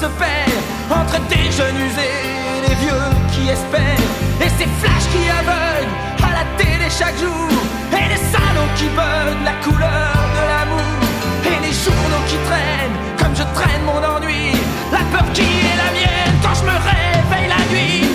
Se 0.02 0.08
perd 0.20 0.60
entre 0.92 1.20
des 1.30 1.50
jeunes 1.52 1.80
usés 1.88 2.20
et 2.56 2.68
les 2.68 2.76
vieux 2.84 3.08
qui 3.32 3.50
espèrent. 3.50 4.12
Et 4.44 4.50
ces 4.58 4.70
flashs 4.80 5.08
qui 5.14 5.24
aveuglent 5.30 5.96
à 6.28 6.32
la 6.40 6.46
télé 6.58 6.88
chaque 6.90 7.18
jour. 7.18 7.50
Et 7.94 8.08
les 8.14 8.24
salons 8.34 8.72
qui 8.76 8.88
veulent 9.00 9.44
la 9.50 9.56
couleur 9.64 10.16
de 10.38 10.44
l'amour. 10.52 11.00
Et 11.46 11.58
les 11.66 11.76
journaux 11.84 12.26
qui 12.28 12.38
traînent 12.48 12.98
comme 13.20 13.36
je 13.36 13.46
traîne 13.58 13.84
mon 13.86 14.02
ennui. 14.16 14.52
La 14.92 15.04
peur 15.14 15.26
qui 15.34 15.44
est 15.44 15.78
la 15.84 15.90
mienne 15.98 16.36
quand 16.44 16.56
je 16.60 16.64
me 16.70 16.76
réveille 16.92 17.50
la 17.56 17.62
nuit. 17.72 18.06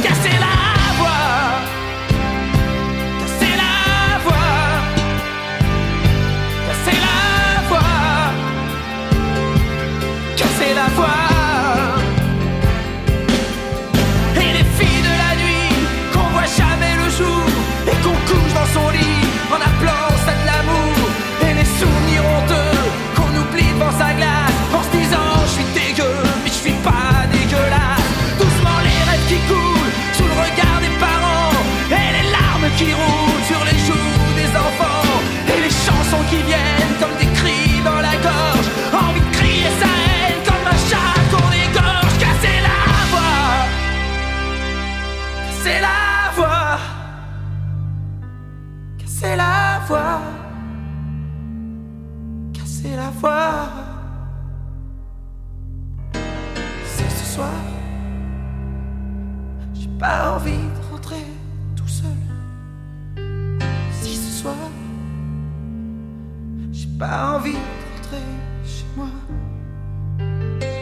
J'ai 66.73 66.87
pas 66.99 67.37
envie 67.37 67.53
de 67.53 67.59
rentrer 67.59 68.27
chez 68.65 68.85
moi. 68.97 69.09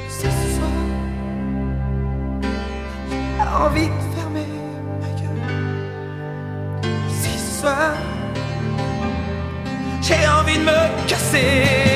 Ce 0.09 0.29
soir. 0.55 0.70
J'ai 3.09 3.38
pas 3.38 3.66
envie 3.66 3.87
de 3.87 4.16
fermer 4.16 4.46
ma 5.01 5.11
gueule. 5.20 6.92
Si 7.09 7.38
ce 7.38 7.61
soir. 7.61 7.92
J'ai 10.03 10.29
envie 10.29 10.59
de 10.59 10.64
me 10.64 11.09
casser 11.09 11.88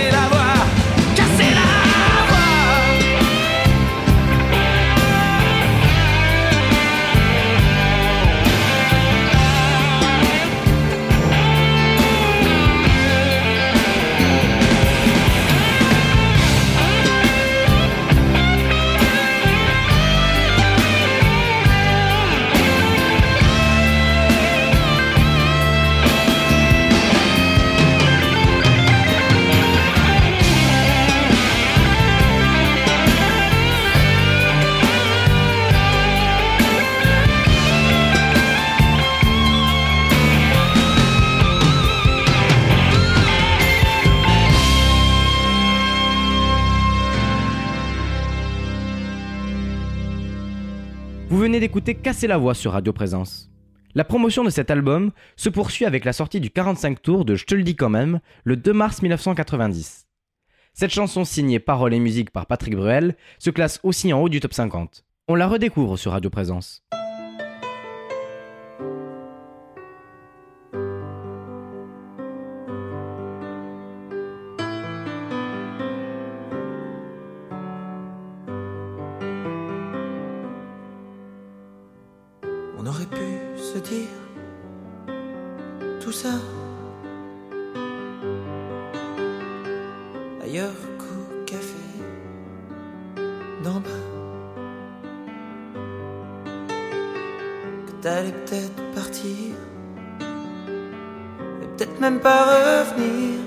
D'écouter 51.72 51.94
Casser 51.94 52.26
la 52.26 52.37
voix 52.37 52.52
sur 52.52 52.72
Radio 52.72 52.92
Présence. 52.92 53.50
La 53.94 54.04
promotion 54.04 54.44
de 54.44 54.50
cet 54.50 54.70
album 54.70 55.11
se 55.37 55.48
poursuit 55.48 55.87
avec 55.87 56.04
la 56.04 56.12
sortie 56.12 56.38
du 56.38 56.50
45 56.50 57.00
tours 57.00 57.24
de 57.24 57.35
Je 57.35 57.46
te 57.46 57.54
le 57.54 57.62
dis 57.62 57.76
quand 57.76 57.88
même 57.88 58.20
le 58.44 58.58
2 58.58 58.74
mars 58.74 59.00
1990. 59.00 60.06
Cette 60.74 60.90
chanson 60.90 61.24
signée 61.24 61.61
paroles 61.61 61.94
et 61.94 61.98
musique 61.98 62.30
par 62.30 62.44
Patrick 62.44 62.76
Bruel 62.76 63.16
se 63.38 63.48
classe 63.48 63.80
aussi 63.85 64.12
en 64.12 64.20
haut 64.20 64.28
du 64.28 64.38
top 64.38 64.52
50. 64.52 65.06
On 65.28 65.35
la 65.35 65.48
redécouvre 65.48 65.98
sur 65.98 66.12
Radio 66.12 66.28
Présence. 66.28 66.82
T'allais 98.03 98.33
peut-être 98.33 98.83
partir 98.95 99.55
et 101.62 101.67
peut-être 101.77 102.01
même 102.01 102.19
pas 102.19 102.45
revenir. 102.45 103.38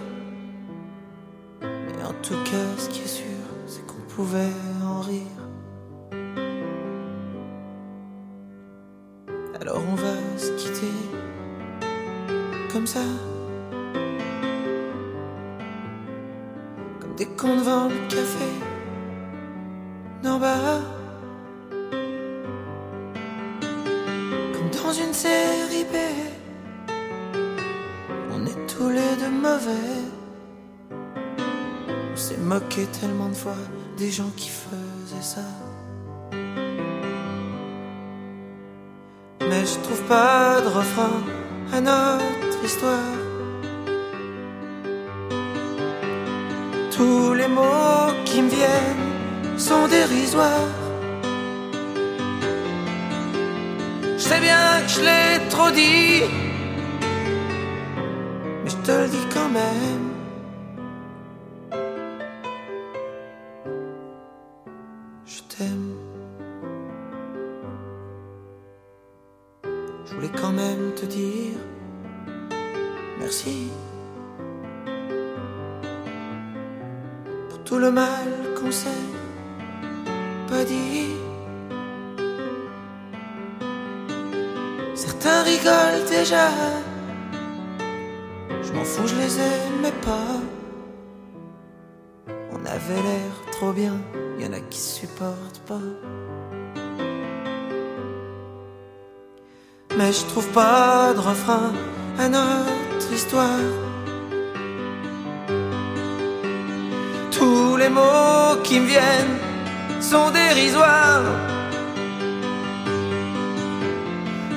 Mais 1.61 2.03
en 2.03 2.13
tout 2.21 2.41
cas, 2.45 2.65
ce 2.77 2.89
qui 2.89 3.01
est 3.01 3.07
sûr, 3.07 3.25
c'est 3.67 3.85
qu'on 3.85 4.01
pouvait 4.15 4.53
en 4.81 5.01
rire. 5.01 5.34
Des 33.97 34.11
gens 34.11 34.31
qui 34.35 34.49
faisaient 34.49 35.21
ça. 35.21 35.47
Mais 39.41 39.65
je 39.65 39.79
trouve 39.85 40.01
pas 40.03 40.59
de 40.61 40.67
refrain 40.67 41.21
à 41.71 41.81
notre 41.81 42.63
histoire. 42.63 43.13
Tous 46.91 47.33
les 47.33 47.47
mots 47.47 48.13
qui 48.25 48.41
me 48.41 48.49
viennent 48.49 49.57
sont 49.57 49.87
dérisoires. 49.87 50.73
Je 54.17 54.23
sais 54.23 54.39
bien 54.39 54.81
que 54.85 54.91
je 54.91 55.01
l'ai 55.01 55.49
trop 55.49 55.71
dit, 55.71 56.23
mais 58.63 58.69
je 58.69 58.77
te 58.77 58.91
le 58.91 59.07
dis 59.07 59.27
quand 59.33 59.49
même. 59.49 60.04
Trouve 100.35 100.51
pas 100.51 101.13
de 101.13 101.19
refrain 101.19 101.71
à 102.19 102.27
notre 102.27 103.09
histoire. 103.13 103.69
Tous 107.31 107.77
les 107.77 107.87
mots 107.87 108.57
qui 108.61 108.81
me 108.81 108.85
viennent 108.85 109.37
sont 110.01 110.31
dérisoires. 110.31 111.23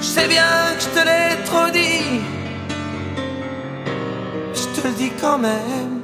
Je 0.01 0.09
sais 0.15 0.27
bien 0.27 0.53
que 0.75 0.83
je 0.83 0.91
te 0.97 1.03
l'ai 1.09 1.45
trop 1.45 1.71
dit. 1.71 2.23
Je 4.59 4.81
te 4.81 4.89
le 4.89 4.95
dis 4.95 5.13
quand 5.21 5.39
même. 5.39 5.98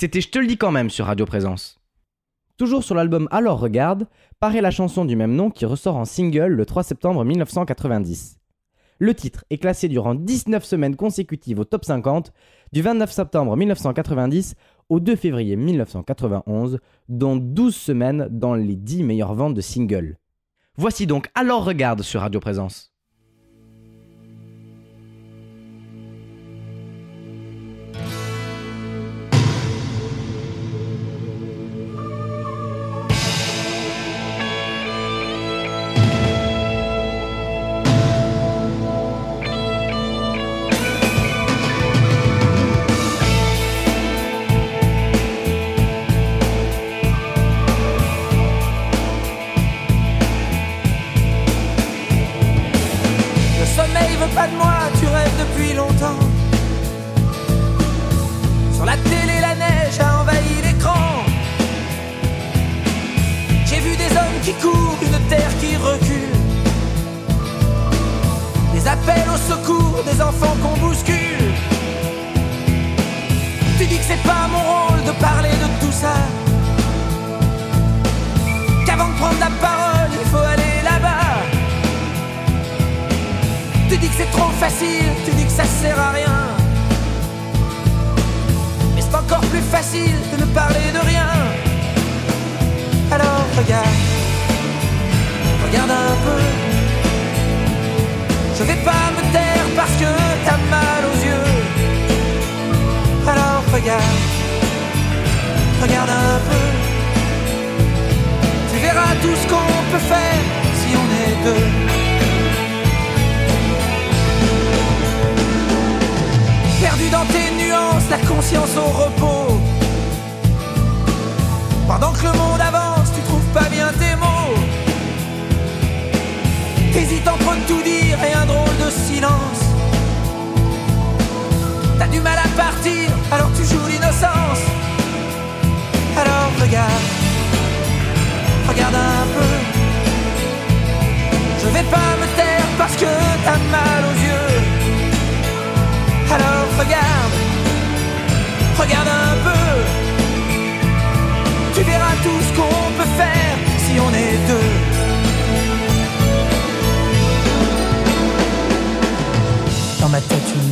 C'était 0.00 0.20
Je 0.20 0.28
te 0.28 0.38
le 0.38 0.46
dis 0.46 0.56
quand 0.56 0.70
même 0.70 0.90
sur 0.90 1.06
Radio 1.06 1.26
Présence. 1.26 1.80
Toujours 2.56 2.84
sur 2.84 2.94
l'album 2.94 3.26
Alors 3.32 3.58
Regarde, 3.58 4.06
paraît 4.38 4.60
la 4.60 4.70
chanson 4.70 5.04
du 5.04 5.16
même 5.16 5.34
nom 5.34 5.50
qui 5.50 5.64
ressort 5.64 5.96
en 5.96 6.04
single 6.04 6.52
le 6.52 6.64
3 6.64 6.84
septembre 6.84 7.24
1990. 7.24 8.38
Le 9.00 9.12
titre 9.12 9.44
est 9.50 9.58
classé 9.58 9.88
durant 9.88 10.14
19 10.14 10.64
semaines 10.64 10.94
consécutives 10.94 11.58
au 11.58 11.64
top 11.64 11.84
50, 11.84 12.32
du 12.70 12.80
29 12.80 13.10
septembre 13.10 13.56
1990 13.56 14.54
au 14.88 15.00
2 15.00 15.16
février 15.16 15.56
1991, 15.56 16.78
dont 17.08 17.34
12 17.34 17.74
semaines 17.74 18.28
dans 18.30 18.54
les 18.54 18.76
10 18.76 19.02
meilleures 19.02 19.34
ventes 19.34 19.54
de 19.54 19.60
singles. 19.60 20.16
Voici 20.76 21.08
donc 21.08 21.28
Alors 21.34 21.64
Regarde 21.64 22.02
sur 22.02 22.20
Radio 22.20 22.38
Présence. 22.38 22.92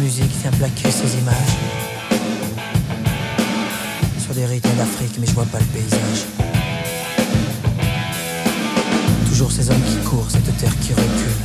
Musique 0.06 0.36
vient 0.40 0.52
plaquer 0.52 0.88
ces 0.88 1.18
images. 1.18 1.56
Sur 4.24 4.34
des 4.34 4.46
rythmes 4.46 4.76
d'Afrique, 4.78 5.16
mais 5.18 5.26
je 5.26 5.32
vois 5.32 5.46
pas 5.46 5.58
le 5.58 5.64
paysage. 5.64 6.20
Toujours 9.28 9.50
ces 9.50 9.68
hommes 9.68 9.82
qui 9.82 9.96
courent, 10.08 10.30
cette 10.30 10.56
terre 10.58 10.76
qui 10.80 10.92
recule. 10.92 11.38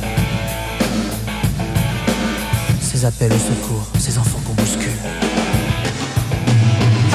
Ces 2.80 3.04
appels 3.04 3.32
au 3.32 3.42
secours, 3.50 3.86
ces 3.98 4.16
enfants 4.16 4.40
qu'on 4.46 4.54
bouscule. 4.54 5.00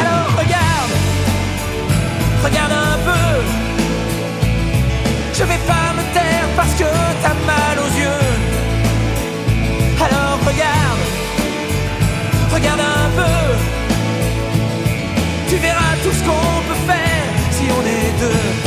Alors 0.01 0.29
regarde, 0.41 0.93
regarde 2.43 2.73
un 2.73 2.97
peu. 3.07 3.27
Je 5.33 5.43
vais 5.43 5.61
pas 5.65 5.93
me 5.97 6.03
taire 6.13 6.47
parce 6.57 6.73
que 6.73 6.89
t'as 7.23 7.37
mal 7.45 7.66
regarde 12.57 12.79
un 12.79 13.09
peu. 13.15 13.37
Tu 15.49 15.55
verras 15.57 15.95
tout 16.03 16.11
ce 16.11 16.23
qu'on 16.23 16.61
peut 16.67 16.81
faire 16.87 17.25
si 17.51 17.65
on 17.77 17.81
est 17.85 18.11
deux. 18.19 18.66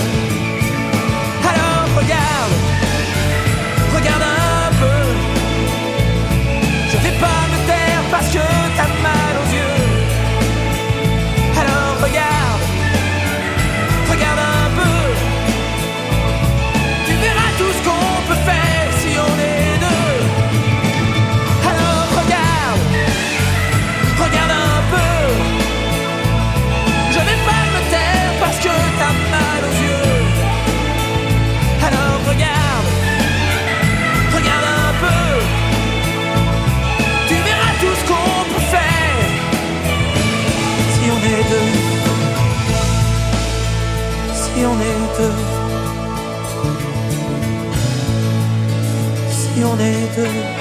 Si 49.61 49.65
on 49.67 49.79
est 49.79 50.17
deux. 50.17 50.60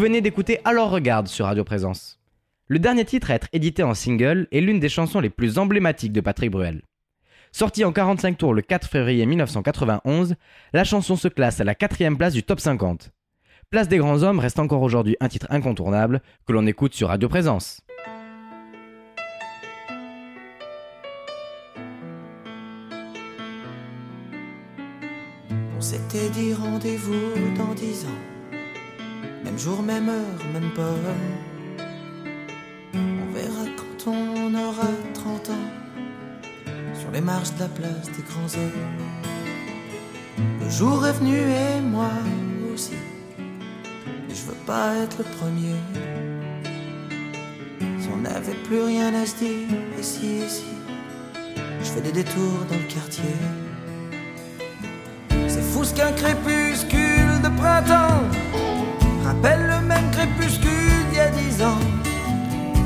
Venez 0.00 0.22
d'écouter 0.22 0.60
Alors 0.64 0.90
Regarde 0.90 1.28
sur 1.28 1.44
Radio 1.44 1.62
Présence. 1.62 2.18
Le 2.68 2.78
dernier 2.78 3.04
titre 3.04 3.30
à 3.30 3.34
être 3.34 3.48
édité 3.52 3.82
en 3.82 3.92
single 3.92 4.48
est 4.50 4.62
l'une 4.62 4.80
des 4.80 4.88
chansons 4.88 5.20
les 5.20 5.28
plus 5.28 5.58
emblématiques 5.58 6.14
de 6.14 6.22
Patrick 6.22 6.50
Bruel. 6.50 6.80
Sortie 7.52 7.84
en 7.84 7.92
45 7.92 8.38
tours 8.38 8.54
le 8.54 8.62
4 8.62 8.88
février 8.88 9.26
1991, 9.26 10.36
la 10.72 10.84
chanson 10.84 11.16
se 11.16 11.28
classe 11.28 11.60
à 11.60 11.64
la 11.64 11.74
quatrième 11.74 12.16
place 12.16 12.32
du 12.32 12.42
top 12.42 12.60
50. 12.60 13.10
Place 13.68 13.88
des 13.88 13.98
grands 13.98 14.22
hommes 14.22 14.38
reste 14.38 14.58
encore 14.58 14.80
aujourd'hui 14.80 15.18
un 15.20 15.28
titre 15.28 15.48
incontournable 15.50 16.22
que 16.46 16.54
l'on 16.54 16.66
écoute 16.66 16.94
sur 16.94 17.08
Radio 17.08 17.28
Présence. 17.28 17.82
Même 29.50 29.58
jour, 29.58 29.82
même 29.82 30.08
heure, 30.08 30.44
même 30.52 30.70
pomme. 30.76 31.12
On 32.94 33.32
verra 33.34 33.64
quand 33.76 34.12
on 34.12 34.54
aura 34.54 34.86
30 35.12 35.50
ans. 35.50 35.68
Sur 36.94 37.10
les 37.10 37.20
marches 37.20 37.52
de 37.54 37.58
la 37.58 37.68
place 37.68 38.06
des 38.16 38.22
grands 38.22 38.54
hommes. 38.62 39.08
Le 40.62 40.70
jour 40.70 41.04
est 41.04 41.14
venu 41.14 41.36
et 41.36 41.80
moi 41.80 42.12
aussi. 42.72 42.94
Mais 44.28 44.34
je 44.36 44.42
veux 44.42 44.60
pas 44.66 44.94
être 44.94 45.18
le 45.18 45.24
premier. 45.24 45.74
Si 47.98 48.08
on 48.14 48.18
n'avait 48.18 48.60
plus 48.68 48.82
rien 48.82 49.12
à 49.12 49.26
se 49.26 49.34
dire, 49.34 49.66
ici, 49.98 50.44
ici. 50.46 50.64
Je 51.82 51.88
fais 51.90 52.02
des 52.02 52.12
détours 52.12 52.66
dans 52.68 52.76
le 52.76 52.94
quartier. 52.94 53.34
C'est 55.48 55.64
fou 55.72 55.82
ce 55.82 55.92
qu'un 55.92 56.12
crépuscule 56.12 57.42
de 57.42 57.48
printemps 57.60 58.69
rappelle 59.30 59.64
le 59.74 59.86
même 59.86 60.10
crépuscule 60.10 60.98
d'il 61.08 61.18
y 61.18 61.20
a 61.20 61.30
dix 61.30 61.62
ans. 61.62 61.82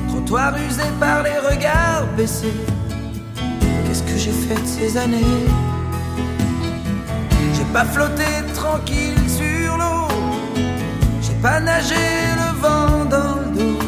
Trottoir 0.08 0.52
usé 0.68 0.86
par 1.00 1.22
les 1.22 1.38
regards 1.50 2.06
baissés. 2.16 2.60
Qu'est-ce 3.84 4.02
que 4.02 4.16
j'ai 4.22 4.36
fait 4.44 4.60
de 4.60 4.70
ces 4.76 4.96
années? 4.98 5.46
J'ai 7.54 7.68
pas 7.72 7.86
flotté 7.94 8.30
tranquille 8.54 9.24
sur 9.40 9.70
l'eau. 9.80 10.08
J'ai 11.22 11.38
pas 11.46 11.60
nagé 11.60 12.04
le 12.40 12.48
vent 12.62 13.04
dans 13.14 13.34
le 13.42 13.48
dos. 13.58 13.78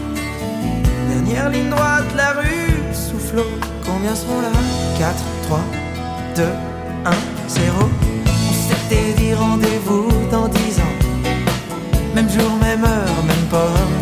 Dernière 1.10 1.48
ligne 1.50 1.70
droite, 1.70 2.10
la 2.16 2.30
rue 2.40 2.72
soufflot. 3.04 3.50
Combien 3.84 4.14
sont 4.14 4.40
là? 4.44 4.52
4, 4.98 5.14
3, 5.42 5.60
2, 6.36 6.42
1, 7.04 7.10
0. 7.48 7.90
On 8.48 8.54
s'était 8.66 9.12
dit 9.18 9.34
rendez-vous 9.34 10.08
dans 10.30 10.48
10 10.48 10.80
ans. 10.80 10.95
Même 12.16 12.30
jour, 12.30 12.50
même 12.62 12.82
heure, 12.82 13.24
même 13.26 13.46
pomme. 13.50 13.94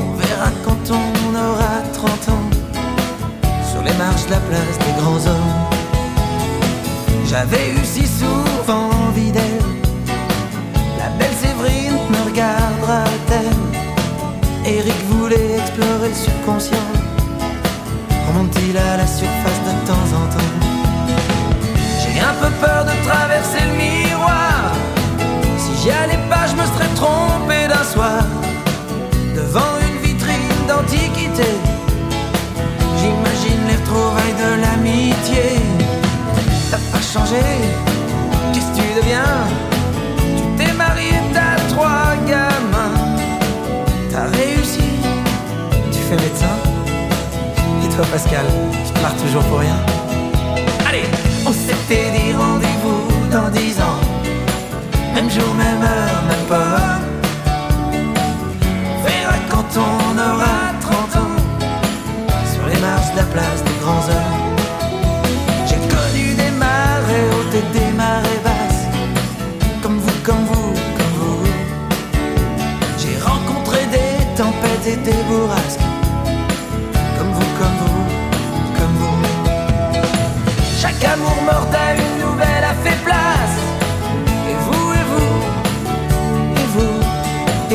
On 0.00 0.16
verra 0.16 0.50
quand 0.64 0.90
on 0.90 1.32
aura 1.32 1.80
30 1.92 2.10
ans. 2.30 2.50
Sur 3.70 3.82
les 3.82 3.92
marches 3.92 4.26
de 4.26 4.32
la 4.32 4.40
place 4.40 4.78
des 4.80 5.00
grands 5.00 5.24
hommes. 5.30 5.54
J'avais 7.24 7.70
eu 7.70 7.84
si 7.84 8.04
souvent 8.04 8.90
envie 9.06 9.30
d'elle. 9.30 9.70
La 10.98 11.08
belle 11.10 11.36
Séverine 11.40 12.00
me 12.10 12.28
regardera-t-elle? 12.28 13.54
Eric 14.66 15.04
voulait 15.10 15.58
explorer 15.58 16.08
le 16.08 16.14
subconscient. 16.14 16.93
Qu'est-ce 38.52 38.70
que 38.72 38.76
tu 38.76 38.94
deviens? 39.00 39.22
Tu 40.36 40.64
t'es 40.64 40.72
marié, 40.72 41.12
t'as 41.32 41.56
trois 41.74 42.14
gamins. 42.26 42.94
T'as 44.10 44.26
réussi, 44.36 44.90
tu 45.92 45.98
fais 45.98 46.16
médecin. 46.16 46.56
Et 47.84 47.88
toi, 47.94 48.04
Pascal, 48.12 48.46
tu 48.86 48.92
te 48.92 49.00
marres 49.00 49.16
toujours 49.16 49.42
pour 49.44 49.58
rien. 49.58 49.93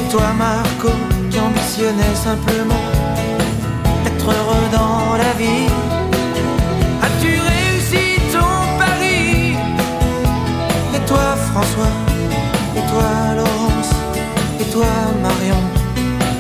Toi 0.10 0.34
Marco, 0.38 0.90
qui 1.30 1.40
ambitionnais 1.40 2.16
simplement 2.16 2.86
être 4.06 4.26
heureux 4.26 4.68
dans 4.72 5.16
la 5.18 5.32
vie. 5.38 5.70
As-tu 7.06 7.32
réussi 7.52 8.20
ton 8.34 8.52
pari? 8.80 9.56
Et 10.96 11.06
toi 11.06 11.36
François, 11.52 11.96
et 12.76 12.84
toi 12.92 13.36
Laurence, 13.36 13.92
et 14.60 14.66
toi 14.74 14.88
Marion, 15.22 15.62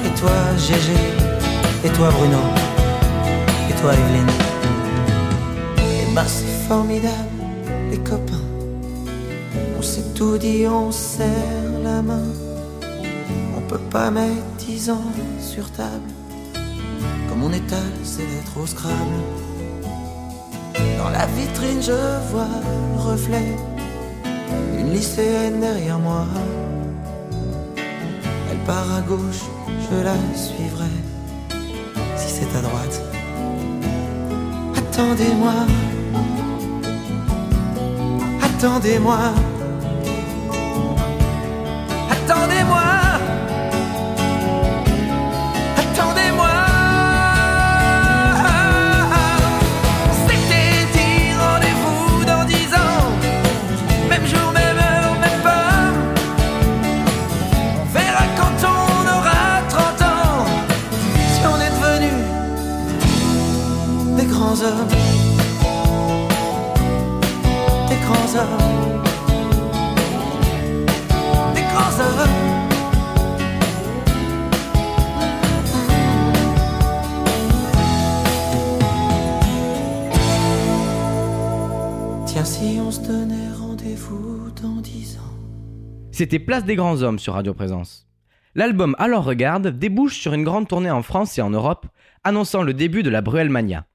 et 0.06 0.20
toi 0.20 0.38
Gégé, 0.58 1.00
et 1.84 1.90
toi 1.90 2.10
Bruno, 2.10 2.42
et 3.70 3.74
toi 3.82 3.94
Evelyne? 3.94 4.34
Et 5.78 6.14
ben 6.16 6.26
c'est 6.26 6.68
formidable, 6.68 7.40
les 7.92 8.00
copains. 8.00 8.46
On 9.78 9.82
s'est 9.82 10.14
tout 10.16 10.38
dit, 10.38 10.66
on 10.68 10.92
serre 10.92 11.28
la 11.84 12.02
main. 12.02 12.49
Pas 14.00 14.12
mettre 14.12 14.56
dix 14.60 14.90
ans 14.90 15.12
sur 15.42 15.70
table. 15.72 16.10
Comme 17.28 17.44
on 17.44 17.52
étale 17.52 17.92
ses 18.02 18.22
lettres 18.22 18.58
au 18.64 18.66
Scrabble. 18.66 19.20
Dans 20.98 21.10
la 21.10 21.26
vitrine, 21.26 21.82
je 21.82 22.32
vois 22.32 22.48
le 22.96 23.02
reflet 23.02 23.58
d'une 24.72 24.94
lycéenne 24.94 25.60
derrière 25.60 26.00
moi. 26.00 26.26
Elle 28.50 28.60
part 28.60 28.90
à 28.90 29.02
gauche, 29.02 29.44
je 29.92 29.98
la 30.02 30.16
suivrai. 30.34 30.94
Si 32.16 32.30
c'est 32.36 32.58
à 32.58 32.62
droite. 32.62 33.02
Attendez-moi. 34.78 35.56
Attendez-moi. 38.42 39.34
Tiens, 68.32 68.46
si 82.46 82.78
on 82.80 82.92
se 82.92 83.00
donnait 83.02 83.52
rendez-vous 83.60 84.52
dans 84.62 84.80
dix 84.80 85.18
ans. 85.18 85.22
C'était 86.12 86.38
Place 86.38 86.66
des 86.66 86.76
Grands 86.76 87.02
Hommes 87.02 87.18
sur 87.18 87.34
Radio 87.34 87.56
Présence. 87.56 88.08
L'album 88.54 88.96
Alors 89.00 89.24
Regarde 89.24 89.70
débouche 89.70 90.20
sur 90.20 90.36
une 90.36 90.44
grande 90.44 90.68
tournée 90.68 90.92
en 90.92 91.02
France 91.02 91.36
et 91.40 91.42
en 91.42 91.50
Europe, 91.50 91.88
annonçant 92.24 92.62
le 92.62 92.76
début 92.76 93.02
de 93.02 93.10
la 93.10 93.22
Bruel 93.22 93.50
Mania. 93.50 93.88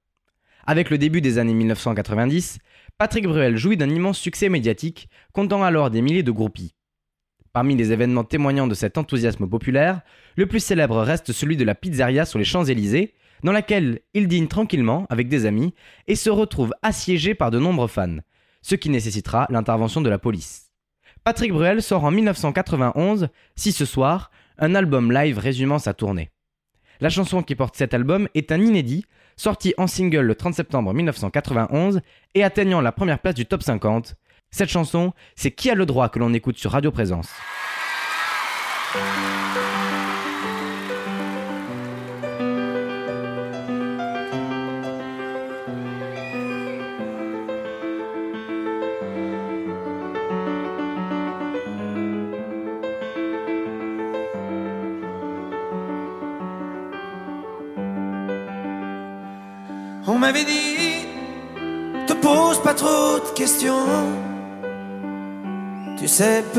Avec 0.67 0.91
le 0.91 0.99
début 0.99 1.21
des 1.21 1.39
années 1.39 1.55
1990, 1.55 2.59
Patrick 2.97 3.27
Bruel 3.27 3.57
jouit 3.57 3.77
d'un 3.77 3.91
immense 3.91 4.19
succès 4.19 4.49
médiatique, 4.49 5.09
comptant 5.33 5.65
alors 5.65 5.91
des 5.91 6.01
milliers 6.01 6.23
de 6.23 6.31
groupies. 6.31 6.77
Parmi 7.53 7.75
les 7.75 7.91
événements 7.91 8.23
témoignant 8.23 8.69
de 8.69 8.75
cet 8.75 8.99
enthousiasme 8.99 9.49
populaire, 9.49 10.03
le 10.37 10.47
plus 10.47 10.61
célèbre 10.61 11.01
reste 11.03 11.33
celui 11.33 11.57
de 11.57 11.65
la 11.65 11.75
pizzeria 11.75 12.25
sur 12.25 12.39
les 12.39 12.45
Champs-Élysées, 12.45 13.15
dans 13.43 13.51
laquelle 13.51 14.01
il 14.15 14.29
dîne 14.29 14.47
tranquillement 14.47 15.07
avec 15.11 15.29
des 15.29 15.45
amis 15.45 15.75
et 16.07 16.15
se 16.15 16.31
retrouve 16.31 16.73
assiégé 16.83 17.35
par 17.35 17.51
de 17.51 17.59
nombreux 17.59 17.89
fans, 17.89 18.19
ce 18.63 18.77
qui 18.77 18.91
nécessitera 18.91 19.49
l'intervention 19.51 20.01
de 20.01 20.09
la 20.09 20.21
police. 20.21 20.71
Patrick 21.25 21.53
Bruel 21.53 21.83
sort 21.83 22.05
en 22.05 22.13
1991, 22.13 23.29
Si 23.57 23.73
ce 23.73 23.87
soir, 23.87 24.31
un 24.57 24.77
album 24.77 25.11
live 25.11 25.39
résumant 25.39 25.81
sa 25.81 25.95
tournée. 25.95 26.31
La 27.01 27.11
chanson 27.11 27.43
qui 27.43 27.57
porte 27.57 27.75
cet 27.75 27.93
album 27.93 28.29
est 28.35 28.53
un 28.53 28.61
inédit, 28.61 29.05
sorti 29.37 29.75
en 29.79 29.87
single 29.87 30.21
le 30.21 30.35
30 30.35 30.55
septembre 30.55 30.93
1991 30.93 32.01
et 32.35 32.45
atteignant 32.45 32.81
la 32.81 32.93
première 32.93 33.19
place 33.19 33.35
du 33.35 33.47
top 33.47 33.63
50. 33.63 34.15
Cette 34.51 34.71
chanson, 34.71 35.13
c'est 35.35 35.51
Qui 35.51 35.71
a 35.71 35.75
le 35.75 35.87
droit 35.87 36.09
que 36.09 36.19
l'on 36.19 36.33
écoute 36.33 36.59
sur 36.59 36.71
Radio 36.71 36.91
Présence? 36.91 37.29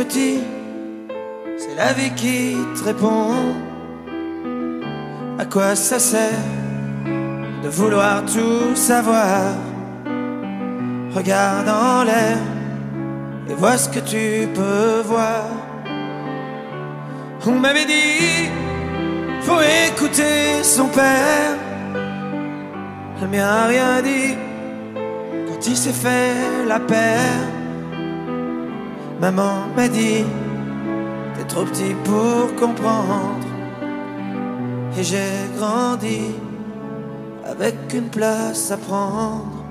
C'est 0.09 1.75
la 1.75 1.93
vie 1.93 2.11
qui 2.15 2.55
te 2.75 2.83
répond. 2.83 3.33
À 5.37 5.45
quoi 5.45 5.75
ça 5.75 5.99
sert 5.99 6.31
de 7.63 7.69
vouloir 7.69 8.23
tout 8.25 8.75
savoir? 8.75 9.53
Regarde 11.13 11.69
en 11.69 12.03
l'air 12.03 12.37
et 13.49 13.53
vois 13.53 13.77
ce 13.77 13.89
que 13.89 13.99
tu 13.99 14.47
peux 14.53 15.01
voir. 15.05 15.43
On 17.47 17.59
m'avait 17.59 17.85
dit, 17.85 18.49
faut 19.41 19.61
écouter 19.87 20.63
son 20.63 20.87
père. 20.87 21.57
Le 23.21 23.27
mien 23.27 23.65
rien 23.67 24.01
dit 24.01 24.35
quand 25.47 25.67
il 25.67 25.77
s'est 25.77 25.93
fait 25.93 26.65
la 26.67 26.79
paire. 26.79 27.54
Maman 29.21 29.55
m'a 29.75 29.87
dit, 29.87 30.25
t'es 31.35 31.45
trop 31.47 31.65
petit 31.65 31.95
pour 32.03 32.53
comprendre. 32.55 33.47
Et 34.97 35.03
j'ai 35.03 35.33
grandi 35.57 36.21
avec 37.45 37.75
une 37.93 38.09
place 38.09 38.71
à 38.71 38.77
prendre. 38.77 39.63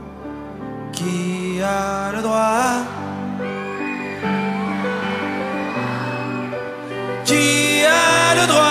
Qui 0.93 1.61
a 1.63 2.13
le 2.13 2.23
droit? 2.23 2.85
Qui 7.25 7.85
a 7.85 8.35
le 8.41 8.47
droit 8.53 8.65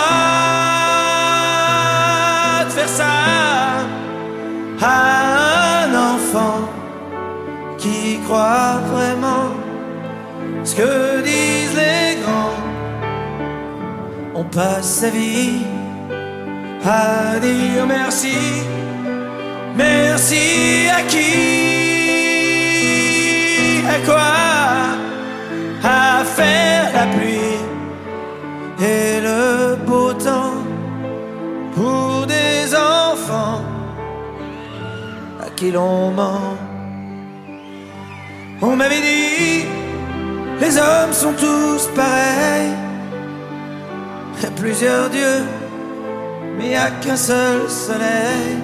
de 2.66 2.72
faire 2.78 2.94
ça 3.02 3.16
à 4.82 5.86
un 5.86 5.90
enfant 6.14 6.62
qui 7.78 8.20
croit 8.26 8.63
passe 14.54 15.00
sa 15.02 15.10
vie 15.10 15.64
à 16.86 17.40
dire 17.40 17.86
merci, 17.88 18.36
merci 19.76 20.88
à 20.90 21.02
qui, 21.04 21.34
à 23.88 23.98
quoi, 24.06 24.32
à 25.84 26.24
faire 26.24 26.92
la 26.94 27.06
pluie 27.16 27.58
et 28.80 29.22
le 29.22 29.76
beau 29.88 30.14
temps 30.14 30.62
pour 31.76 32.28
des 32.28 32.76
enfants 32.76 33.62
à 35.42 35.50
qui 35.56 35.72
l'on 35.72 36.12
ment. 36.12 36.58
On 38.62 38.76
m'avait 38.76 39.02
dit, 39.02 39.66
les 40.60 40.78
hommes 40.78 41.14
sont 41.14 41.34
tous 41.34 41.90
pareils. 41.96 42.83
Y 44.44 44.46
a 44.46 44.52
plusieurs 44.52 45.10
dieux, 45.10 45.46
mais 46.58 46.66
il 46.66 46.70
n'y 46.72 46.76
a 46.76 46.92
qu'un 47.02 47.16
seul 47.16 47.70
soleil. 47.70 48.58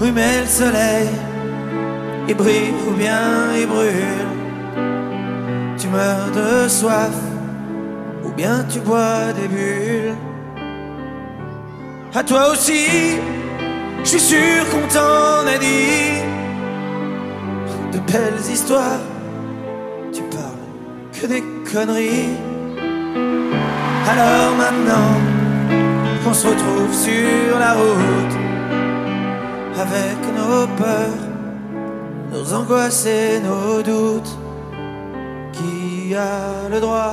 Oui, 0.00 0.12
le 0.14 0.46
soleil, 0.46 1.08
il 2.28 2.36
brille 2.36 2.74
ou 2.86 2.92
bien 2.92 3.52
il 3.58 3.66
brûle. 3.66 4.28
Tu 5.76 5.88
meurs 5.88 6.30
de 6.30 6.68
soif, 6.68 7.16
ou 8.24 8.30
bien 8.30 8.64
tu 8.72 8.78
bois 8.78 9.32
des 9.32 9.48
bulles. 9.48 10.14
À 12.14 12.22
toi 12.22 12.52
aussi, 12.52 13.16
je 14.04 14.08
suis 14.08 14.20
sûr 14.20 14.70
qu'on 14.70 14.86
t'en 14.94 15.44
a 15.44 15.58
dit. 15.58 16.22
de 17.92 17.98
belles 18.12 18.48
histoires. 18.48 19.02
Tu 20.12 20.22
parles 20.22 21.10
que 21.12 21.26
des 21.26 21.42
conneries. 21.72 22.54
Alors 24.06 24.54
maintenant 24.56 25.12
qu'on 26.22 26.34
se 26.34 26.46
retrouve 26.46 26.92
sur 26.92 27.58
la 27.58 27.72
route 27.72 28.36
avec 29.80 30.18
nos 30.36 30.66
peurs, 30.76 31.22
nos 32.32 32.52
angoisses 32.52 33.06
et 33.06 33.40
nos 33.40 33.82
doutes. 33.82 34.38
Qui 35.52 36.14
a 36.14 36.68
le 36.70 36.80
droit 36.80 37.12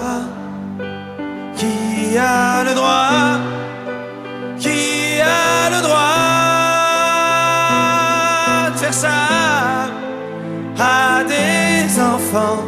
Qui 1.55 2.17
a 2.17 2.63
le 2.63 2.73
droit 2.73 3.39
Qui 4.59 5.21
a 5.21 5.69
le 5.69 5.81
droit 5.81 6.01
de 8.71 8.77
faire 8.77 8.93
ça 8.93 9.87
à 10.77 11.23
des 11.23 12.01
enfants 12.01 12.63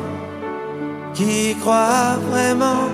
qui 1.13 1.55
croient 1.59 2.17
vraiment 2.29 2.89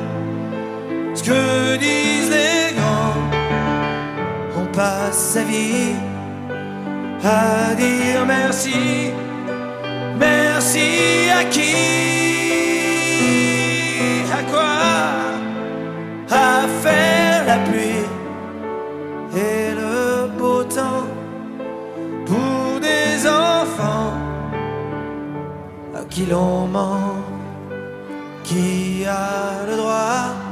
ce 1.20 1.24
que 1.24 1.78
disent 1.78 2.30
les 2.30 2.74
grands 2.78 3.20
On 4.62 4.66
passe 4.78 5.20
sa 5.34 5.44
vie 5.44 5.96
à 7.24 7.76
dire 7.76 8.26
merci. 8.26 9.12
Merci 10.18 10.88
à 11.40 11.44
qui? 11.56 11.76
À 14.40 14.42
quoi? 14.52 14.76
À 16.32 16.68
faire 16.84 17.46
la 17.52 17.58
pluie 17.68 18.06
et 19.36 19.76
le 19.82 20.30
beau 20.38 20.64
temps 20.64 21.08
pour 22.30 22.80
des 22.80 23.28
enfants 23.28 24.14
à 26.00 26.02
qui 26.10 26.26
l'on 26.26 26.68
ment, 26.68 27.16
qui 28.44 29.06
a 29.06 29.66
le 29.70 29.76
droit 29.76 30.49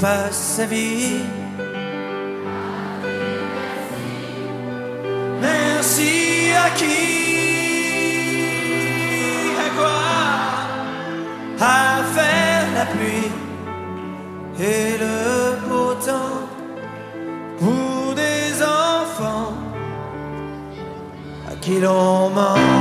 passe 0.00 0.56
sa 0.56 0.66
vie. 0.66 1.20
Merci 5.40 6.52
à 6.64 6.70
qui 6.78 7.00
À 9.66 9.68
quoi 9.78 10.00
À 11.60 12.02
faire 12.16 12.66
la 12.78 12.86
pluie 12.86 13.30
et 14.58 14.98
le 15.04 15.68
beau 15.68 15.94
temps 15.94 16.40
pour 17.58 18.14
des 18.14 18.62
enfants 18.62 19.52
à 21.50 21.54
qui 21.60 21.78
l'on 21.80 22.30
ment. 22.30 22.79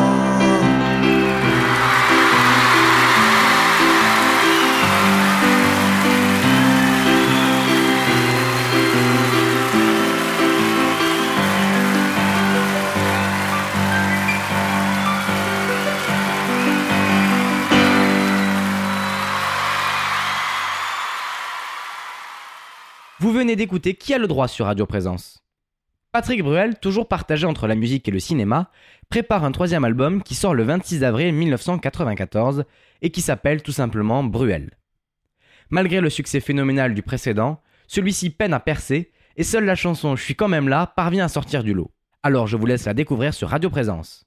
Vous 23.30 23.36
venez 23.36 23.56
d'écouter 23.56 23.94
Qui 23.94 24.16
a 24.16 24.18
le 24.18 24.26
droit 24.26 24.48
sur 24.48 24.66
Radio 24.66 24.88
Présence. 24.88 25.44
Patrick 26.12 26.42
Bruel, 26.42 26.80
toujours 26.80 27.08
partagé 27.08 27.46
entre 27.46 27.68
la 27.68 27.76
musique 27.76 28.08
et 28.08 28.12
le 28.12 28.18
cinéma, 28.18 28.72
prépare 29.08 29.44
un 29.44 29.52
troisième 29.52 29.84
album 29.84 30.24
qui 30.24 30.34
sort 30.34 30.56
le 30.56 30.64
26 30.64 31.04
avril 31.04 31.36
1994 31.36 32.64
et 33.04 33.12
qui 33.12 33.22
s'appelle 33.22 33.62
tout 33.62 33.72
simplement 33.72 34.24
Bruel. 34.24 34.72
Malgré 35.70 36.02
le 36.02 36.10
succès 36.10 36.40
phénoménal 36.40 36.96
du 36.96 37.04
précédent, 37.04 37.62
celui-ci 37.86 38.32
peine 38.32 38.52
à 38.52 38.60
percer 38.60 39.12
et 39.38 39.44
seule 39.44 39.66
la 39.66 39.76
chanson 39.76 40.16
Je 40.16 40.24
suis 40.24 40.36
quand 40.36 40.48
même 40.48 40.68
là 40.68 40.92
parvient 40.96 41.26
à 41.26 41.30
sortir 41.30 41.64
du 41.64 41.76
lot. 41.76 41.92
Alors 42.24 42.48
je 42.48 42.58
vous 42.58 42.66
laisse 42.66 42.86
la 42.86 42.96
découvrir 42.96 43.36
sur 43.36 43.50
Radio 43.50 43.70
Présence. 43.70 44.26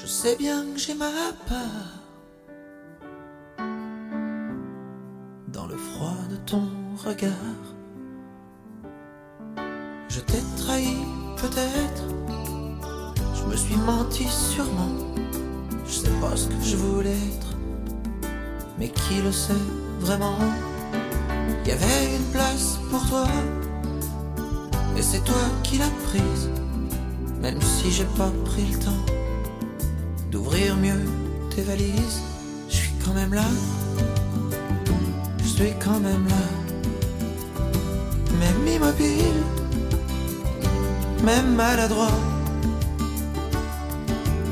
Je 0.00 0.06
sais 0.06 0.36
bien 0.36 0.64
que 0.72 0.78
j'ai 0.78 0.94
ma 0.94 1.10
part 1.48 2.02
dans 5.48 5.66
le 5.66 5.76
froid 5.76 6.16
de 6.30 6.36
ton 6.36 6.68
regard. 7.04 7.64
Je 10.08 10.20
t'ai 10.20 10.42
trahi 10.56 10.96
peut-être, 11.36 12.04
je 13.34 13.44
me 13.44 13.56
suis 13.56 13.76
menti 13.76 14.24
sûrement. 14.28 15.14
Je 15.86 15.92
sais 15.92 16.20
pas 16.20 16.36
ce 16.36 16.48
que 16.48 16.62
je 16.62 16.76
voulais 16.76 17.10
être. 17.10 17.56
Mais 18.78 18.88
qui 18.88 19.22
le 19.22 19.32
sait 19.32 19.64
vraiment? 20.00 20.38
Il 21.64 21.70
y 21.70 21.72
avait 21.72 22.16
une 22.16 22.24
place 22.32 22.78
pour 22.90 23.04
toi 23.08 23.26
Et 24.96 25.02
c'est 25.02 25.24
toi 25.24 25.34
qui 25.64 25.78
l'as 25.78 25.90
prise 26.04 26.48
Même 27.40 27.60
si 27.60 27.90
j'ai 27.90 28.04
pas 28.16 28.30
pris 28.44 28.66
le 28.66 28.78
temps 28.78 29.04
D'ouvrir 30.30 30.76
mieux 30.76 31.02
tes 31.54 31.62
valises 31.62 32.20
Je 32.68 32.76
suis 32.76 32.92
quand 33.04 33.14
même 33.14 33.32
là 33.34 33.48
Je 35.42 35.48
suis 35.48 35.74
quand 35.78 36.00
même 36.00 36.26
là 36.28 36.44
Même 38.40 38.66
immobile 38.66 39.42
Même 41.24 41.54
maladroit 41.54 42.18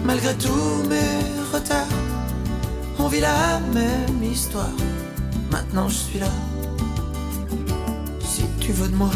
Malgré 0.04 0.34
tous 0.34 0.88
mes 0.88 1.52
retards 1.52 1.88
on 2.98 3.08
vit 3.08 3.20
la 3.20 3.60
même 3.72 4.22
histoire. 4.22 4.70
Maintenant 5.50 5.88
je 5.88 5.94
suis 5.94 6.18
là. 6.18 6.30
Si 8.24 8.44
tu 8.60 8.72
veux 8.72 8.88
de 8.88 8.94
moi, 8.94 9.10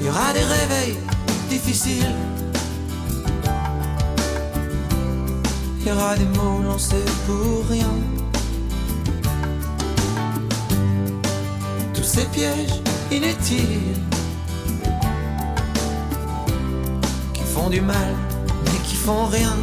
il 0.00 0.06
y 0.06 0.08
aura 0.08 0.32
des 0.32 0.44
réveils 0.44 0.96
difficiles. 1.48 2.14
Y 5.86 5.92
aura 5.92 6.16
des 6.16 6.24
mots 6.38 6.62
lancés 6.62 7.04
pour 7.26 7.66
rien. 7.68 7.94
Tous 11.92 12.02
ces 12.02 12.24
pièges 12.26 12.80
inutiles 13.10 14.00
qui 17.32 17.42
font 17.42 17.70
du 17.70 17.80
mal 17.80 18.14
mais 18.64 18.78
qui 18.84 18.96
font 18.96 19.26
rien 19.26 19.56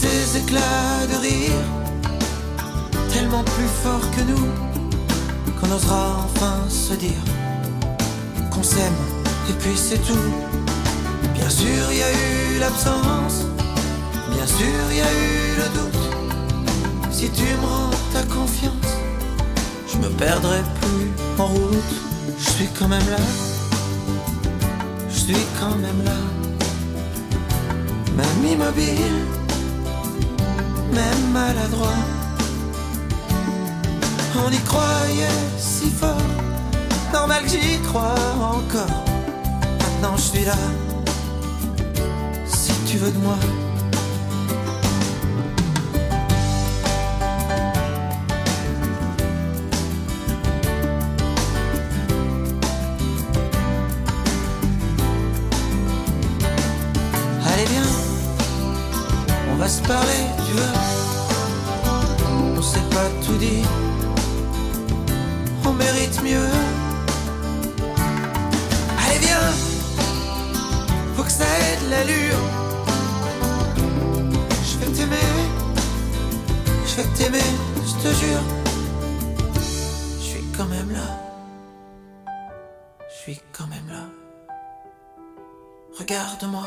ces 0.00 0.38
éclats 0.38 1.06
de 1.12 1.16
rire, 1.16 1.62
tellement 3.12 3.44
plus 3.44 3.70
forts 3.82 4.10
que 4.16 4.22
nous, 4.30 4.48
qu'on 5.60 5.70
osera 5.74 6.24
enfin 6.24 6.56
se 6.68 6.94
dire 6.94 7.22
qu'on 8.50 8.62
s'aime 8.62 9.00
et 9.50 9.52
puis 9.60 9.76
c'est 9.76 9.98
tout. 9.98 10.30
Bien 11.34 11.50
sûr, 11.50 11.84
il 11.90 11.98
y 11.98 12.02
a 12.02 12.12
eu 12.12 12.58
l'absence, 12.60 13.46
sûr, 14.56 14.84
y 14.92 15.00
a 15.00 15.12
eu 15.12 15.56
le 15.60 15.68
doute. 15.76 16.06
Si 17.10 17.30
tu 17.30 17.44
me 17.60 17.66
rends 17.66 17.90
ta 18.12 18.22
confiance, 18.22 18.92
je 19.90 19.98
me 19.98 20.08
perdrai 20.10 20.60
plus 20.80 21.10
en 21.42 21.46
route. 21.46 21.92
Je 22.38 22.50
suis 22.50 22.68
quand 22.78 22.88
même 22.88 23.08
là, 23.10 23.24
je 25.08 25.18
suis 25.24 25.46
quand 25.60 25.76
même 25.76 26.02
là, 26.04 26.20
même 28.16 28.52
immobile 28.52 29.40
même 30.92 31.32
maladroit, 31.32 32.02
On 34.36 34.50
y 34.50 34.58
croyait 34.58 35.40
si 35.58 35.90
fort, 35.90 36.16
normal 37.12 37.42
que 37.44 37.50
j'y 37.50 37.78
crois 37.80 38.14
encore. 38.40 39.04
Maintenant 39.80 40.16
je 40.16 40.22
suis 40.22 40.44
là, 40.44 40.56
si 42.46 42.72
tu 42.86 42.96
veux 42.98 43.10
de 43.10 43.18
moi. 43.18 43.36
Parler, 59.90 60.24
tu 60.46 60.52
veux. 60.58 60.74
On 62.58 62.62
sait 62.62 62.88
pas 62.94 63.08
tout 63.24 63.38
dire, 63.46 63.70
on 65.68 65.72
mérite 65.72 66.18
mieux. 66.28 66.52
Allez 69.02 69.20
viens, 69.26 69.50
faut 71.14 71.24
que 71.28 71.34
ça 71.40 71.48
ait 71.64 71.78
de 71.82 71.86
l'allure. 71.92 72.42
Je 74.68 74.74
vais 74.78 74.90
t'aimer, 74.96 75.32
je 76.88 76.94
vais 76.96 77.08
t'aimer, 77.16 77.50
je 77.88 77.94
te 78.02 78.10
jure. 78.20 78.46
Je 80.20 80.24
suis 80.30 80.44
quand 80.56 80.68
même 80.76 80.90
là, 80.98 81.08
je 83.10 83.16
suis 83.22 83.40
quand 83.56 83.68
même 83.74 83.88
là. 83.96 84.04
Regarde-moi 85.98 86.66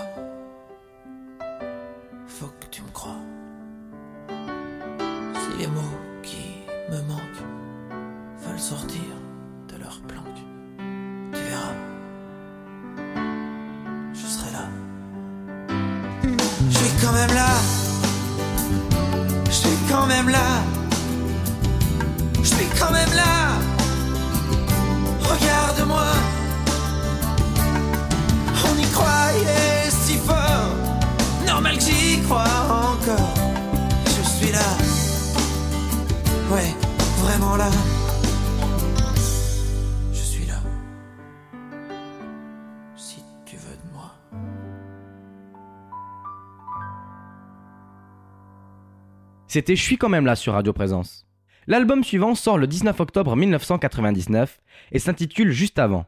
C'était 49.54 49.76
Je 49.76 49.84
suis 49.84 49.98
quand 50.00 50.10
même 50.10 50.26
là 50.26 50.36
sur 50.36 50.54
Radio 50.54 50.74
Présence. 50.74 51.28
L'album 51.68 52.04
suivant 52.04 52.34
sort 52.34 52.58
le 52.58 52.66
19 52.66 53.00
octobre 53.00 53.36
1999 53.36 54.60
et 54.92 54.98
s'intitule 54.98 55.52
Juste 55.52 55.78
avant. 55.78 56.08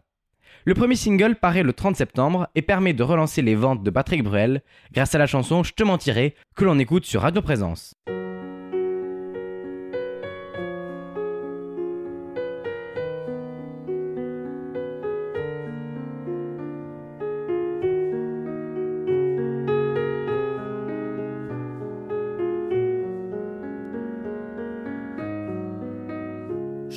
Le 0.64 0.74
premier 0.74 0.96
single 0.96 1.36
paraît 1.36 1.62
le 1.62 1.72
30 1.72 1.96
septembre 1.96 2.48
et 2.56 2.64
permet 2.64 2.94
de 2.94 3.04
relancer 3.04 3.44
les 3.44 3.54
ventes 3.54 3.84
de 3.84 3.92
Patrick 3.92 4.24
Bruel 4.24 4.64
grâce 4.94 5.14
à 5.14 5.20
la 5.20 5.28
chanson 5.28 5.62
Je 5.62 5.74
te 5.74 5.84
mentirai 5.84 6.34
que 6.56 6.66
l'on 6.66 6.80
écoute 6.80 7.06
sur 7.06 7.22
Radio 7.22 7.44
Présence. 7.44 7.94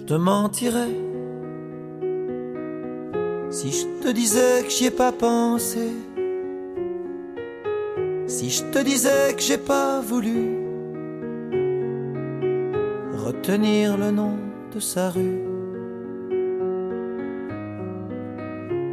Te 0.09 0.15
mentirais 0.15 0.97
si 3.51 3.71
je 3.71 3.85
te 4.03 4.11
disais 4.11 4.63
que 4.63 4.71
j'y 4.71 4.87
ai 4.87 4.91
pas 4.91 5.13
pensé. 5.13 5.91
Si 8.27 8.49
je 8.49 8.65
te 8.65 8.79
disais 8.79 9.35
que 9.37 9.43
j'ai 9.43 9.59
pas 9.59 10.01
voulu 10.01 10.57
retenir 13.27 13.99
le 13.99 14.11
nom 14.11 14.37
de 14.75 14.81
sa 14.81 15.11
rue. 15.11 15.43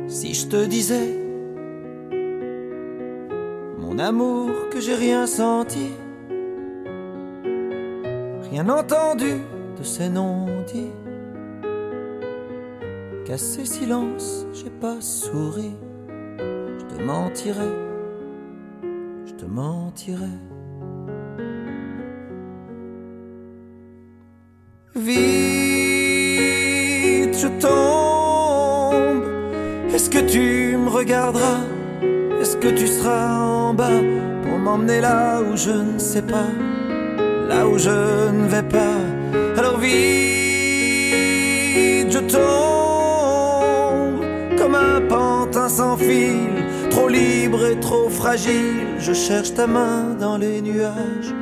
Si 0.08 0.34
je 0.34 0.48
te 0.48 0.66
disais 0.66 1.18
mon 3.80 4.00
amour 4.00 4.52
que 4.70 4.82
j'ai 4.82 4.96
rien 4.96 5.28
senti, 5.28 5.92
rien 8.50 8.68
entendu 8.68 9.36
de 9.78 9.84
ces 9.84 10.10
noms 10.10 10.48
dits 10.68 11.05
qu'à 13.26 13.38
ces 13.38 13.66
silences 13.66 14.46
j'ai 14.54 14.70
pas 14.70 15.02
souri. 15.02 15.74
Je 16.08 16.86
te 16.96 17.02
mentirais, 17.02 17.76
je 19.26 19.34
te 19.34 19.46
mentirais. 19.46 20.40
Vite, 24.96 25.16
je 27.38 27.48
tombe. 27.60 29.24
Est-ce 29.94 30.10
que 30.10 30.20
tu 30.20 30.78
me 30.78 30.90
regarderas? 30.90 31.62
Est-ce 32.40 32.58
que 32.58 32.70
tu 32.70 32.88
seras 32.88 33.40
en 33.40 33.74
bas 33.74 34.02
pour 34.44 34.58
m'emmener 34.60 35.02
là 35.02 35.42
où 35.42 35.58
je 35.58 35.72
ne 35.72 35.98
sais 35.98 36.22
pas, 36.22 36.48
là 37.50 37.68
où 37.68 37.78
je 37.78 38.30
ne 38.32 38.48
vais 38.48 38.64
pas 38.64 39.00
Alors 39.58 39.80
vite, 39.80 39.96
je 42.12 42.20
tombe 42.20 42.65
sans 45.70 45.98
fil, 45.98 46.90
trop 46.90 47.08
libre 47.08 47.66
et 47.66 47.80
trop 47.80 48.10
fragile. 48.10 48.98
Je 49.00 49.14
cherche 49.14 49.54
ta 49.54 49.68
main 49.68 50.16
dans 50.20 50.38
les 50.38 50.62
nuages 50.62 51.34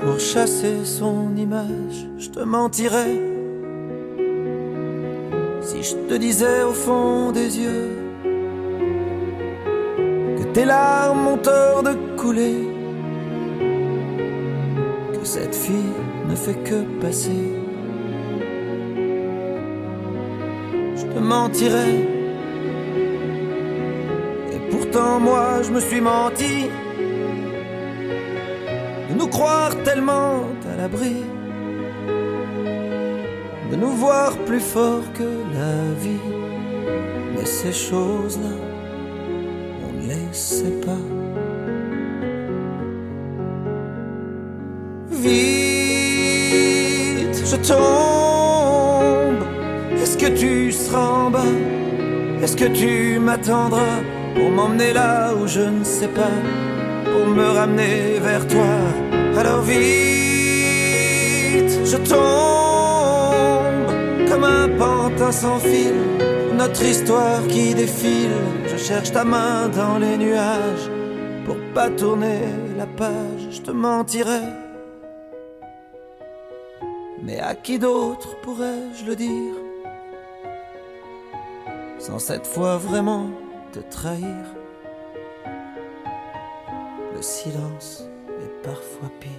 pour 0.00 0.18
chasser 0.18 0.84
son 0.84 1.34
image. 1.36 2.08
Je 2.18 2.28
te 2.28 2.40
mentirais 2.40 3.18
si 5.62 5.82
je 5.82 5.94
te 6.08 6.14
disais 6.14 6.62
au 6.62 6.72
fond 6.72 7.32
des 7.32 7.58
yeux 7.58 7.90
que 10.38 10.44
tes 10.52 10.64
larmes 10.64 11.26
ont 11.26 11.38
tort 11.38 11.82
de 11.82 11.94
couler, 12.16 12.68
que 15.12 15.24
cette 15.24 15.54
fille 15.54 15.96
ne 16.28 16.34
fait 16.34 16.62
que 16.64 16.82
passer. 17.00 17.44
Je 20.96 21.04
te 21.06 21.18
mentirais. 21.18 22.19
Pourtant 24.92 25.20
moi 25.20 25.62
je 25.62 25.70
me 25.70 25.78
suis 25.78 26.00
menti 26.00 26.68
de 29.08 29.14
nous 29.16 29.28
croire 29.28 29.70
tellement 29.84 30.42
à 30.72 30.76
l'abri, 30.76 31.22
de 33.70 33.76
nous 33.76 33.92
voir 33.92 34.36
plus 34.46 34.58
fort 34.58 35.04
que 35.14 35.22
la 35.54 35.94
vie. 36.02 36.26
Mais 37.36 37.44
ces 37.44 37.72
choses-là, 37.72 38.56
on 39.86 39.92
ne 39.92 40.08
les 40.08 40.32
sait 40.32 40.80
pas. 40.84 41.04
Vite, 45.10 45.30
je 47.44 47.56
tombe. 47.68 49.44
Est-ce 50.02 50.18
que 50.18 50.30
tu 50.36 50.72
seras 50.72 51.06
en 51.06 51.30
bas? 51.30 51.54
Est-ce 52.42 52.56
que 52.56 52.64
tu 52.64 53.20
m'attendras? 53.20 54.09
Pour 54.34 54.50
m'emmener 54.50 54.92
là 54.92 55.34
où 55.34 55.46
je 55.46 55.60
ne 55.60 55.84
sais 55.84 56.08
pas 56.08 56.36
Pour 57.04 57.26
me 57.26 57.48
ramener 57.50 58.18
vers 58.20 58.46
toi. 58.46 58.76
Alors 59.36 59.62
vite, 59.62 59.80
je 61.84 61.96
tombe 61.96 63.90
comme 64.28 64.44
un 64.44 64.68
pantin 64.68 65.32
sans 65.32 65.58
fil 65.58 65.94
Notre 66.56 66.82
histoire 66.82 67.46
qui 67.48 67.74
défile. 67.74 68.30
Je 68.66 68.76
cherche 68.76 69.12
ta 69.12 69.24
main 69.24 69.68
dans 69.68 69.98
les 69.98 70.16
nuages 70.16 70.90
Pour 71.46 71.56
pas 71.74 71.90
tourner 71.90 72.40
la 72.76 72.86
page 72.86 73.48
Je 73.50 73.60
te 73.60 73.70
mentirais. 73.70 74.52
Mais 77.22 77.38
à 77.38 77.54
qui 77.54 77.78
d'autre 77.78 78.36
pourrais-je 78.40 79.04
le 79.04 79.14
dire? 79.14 79.54
Sans 81.98 82.18
cette 82.18 82.46
fois 82.46 82.78
vraiment 82.78 83.26
de 83.74 83.82
trahir. 83.82 84.44
Le 87.14 87.22
silence 87.22 88.04
est 88.28 88.62
parfois 88.62 89.10
pire. 89.20 89.30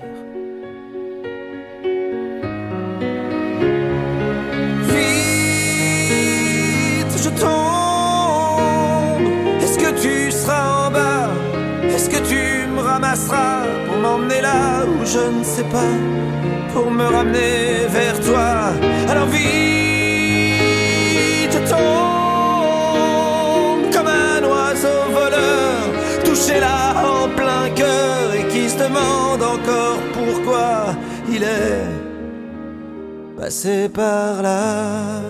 Vite, 4.93 6.23
je 7.17 7.29
tombe. 7.41 8.61
Est-ce 9.61 9.77
que 9.77 9.91
tu 10.01 10.31
seras 10.31 10.87
en 10.87 10.91
bas? 10.91 11.29
Est-ce 11.83 12.09
que 12.09 12.21
tu 12.27 12.67
me 12.71 12.81
ramasseras 12.81 13.65
pour 13.87 13.97
m'emmener 13.97 14.41
là 14.41 14.85
où 14.85 15.05
je 15.05 15.39
ne 15.39 15.43
sais 15.43 15.65
pas? 15.65 15.93
Pour 16.73 16.89
me 16.89 17.03
ramener 17.03 17.87
vers 17.89 18.19
toi. 18.21 18.73
Alors 19.09 19.27
vite. 19.27 19.80
Touché 26.41 26.59
là 26.59 26.93
en 27.05 27.29
plein 27.29 27.69
cœur 27.75 28.33
et 28.33 28.47
qui 28.47 28.69
se 28.69 28.77
demande 28.77 29.43
encore 29.43 29.99
pourquoi 30.13 30.95
il 31.29 31.43
est 31.43 31.87
passé 33.37 33.89
par 33.89 34.41
là. 34.41 35.21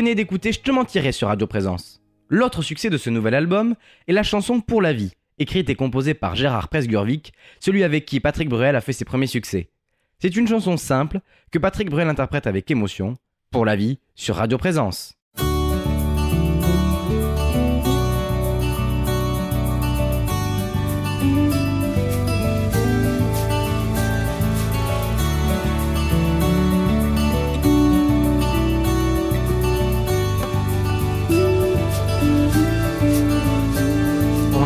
Venez 0.00 0.14
d'écouter 0.14 0.50
Je 0.50 0.60
te 0.60 0.70
mentirais 0.70 1.12
sur 1.12 1.28
Radio 1.28 1.46
Présence. 1.46 2.00
L'autre 2.30 2.62
succès 2.62 2.88
de 2.88 2.96
ce 2.96 3.10
nouvel 3.10 3.34
album 3.34 3.74
est 4.08 4.14
la 4.14 4.22
chanson 4.22 4.62
Pour 4.62 4.80
la 4.80 4.94
vie, 4.94 5.12
écrite 5.38 5.68
et 5.68 5.74
composée 5.74 6.14
par 6.14 6.34
Gérard 6.36 6.68
Presgurvic, 6.68 7.34
celui 7.58 7.84
avec 7.84 8.06
qui 8.06 8.18
Patrick 8.18 8.48
Bruel 8.48 8.76
a 8.76 8.80
fait 8.80 8.94
ses 8.94 9.04
premiers 9.04 9.26
succès. 9.26 9.68
C'est 10.18 10.36
une 10.36 10.48
chanson 10.48 10.78
simple 10.78 11.20
que 11.52 11.58
Patrick 11.58 11.90
Bruel 11.90 12.08
interprète 12.08 12.46
avec 12.46 12.70
émotion, 12.70 13.18
Pour 13.50 13.66
la 13.66 13.76
vie, 13.76 13.98
sur 14.14 14.36
Radio 14.36 14.56
Présence. 14.56 15.19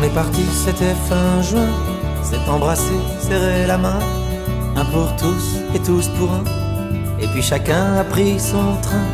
Parti, 0.09 0.43
c'était 0.65 0.95
fin 1.09 1.41
juin. 1.41 1.69
S'est 2.23 2.49
embrassé, 2.49 2.93
serré 3.19 3.65
la 3.65 3.77
main. 3.77 3.99
Un 4.75 4.85
pour 4.85 5.15
tous 5.15 5.57
et 5.73 5.79
tous 5.79 6.07
pour 6.17 6.31
un. 6.31 6.43
Et 7.19 7.27
puis 7.27 7.41
chacun 7.41 7.95
a 7.99 8.03
pris 8.03 8.39
son 8.39 8.75
train. 8.81 9.07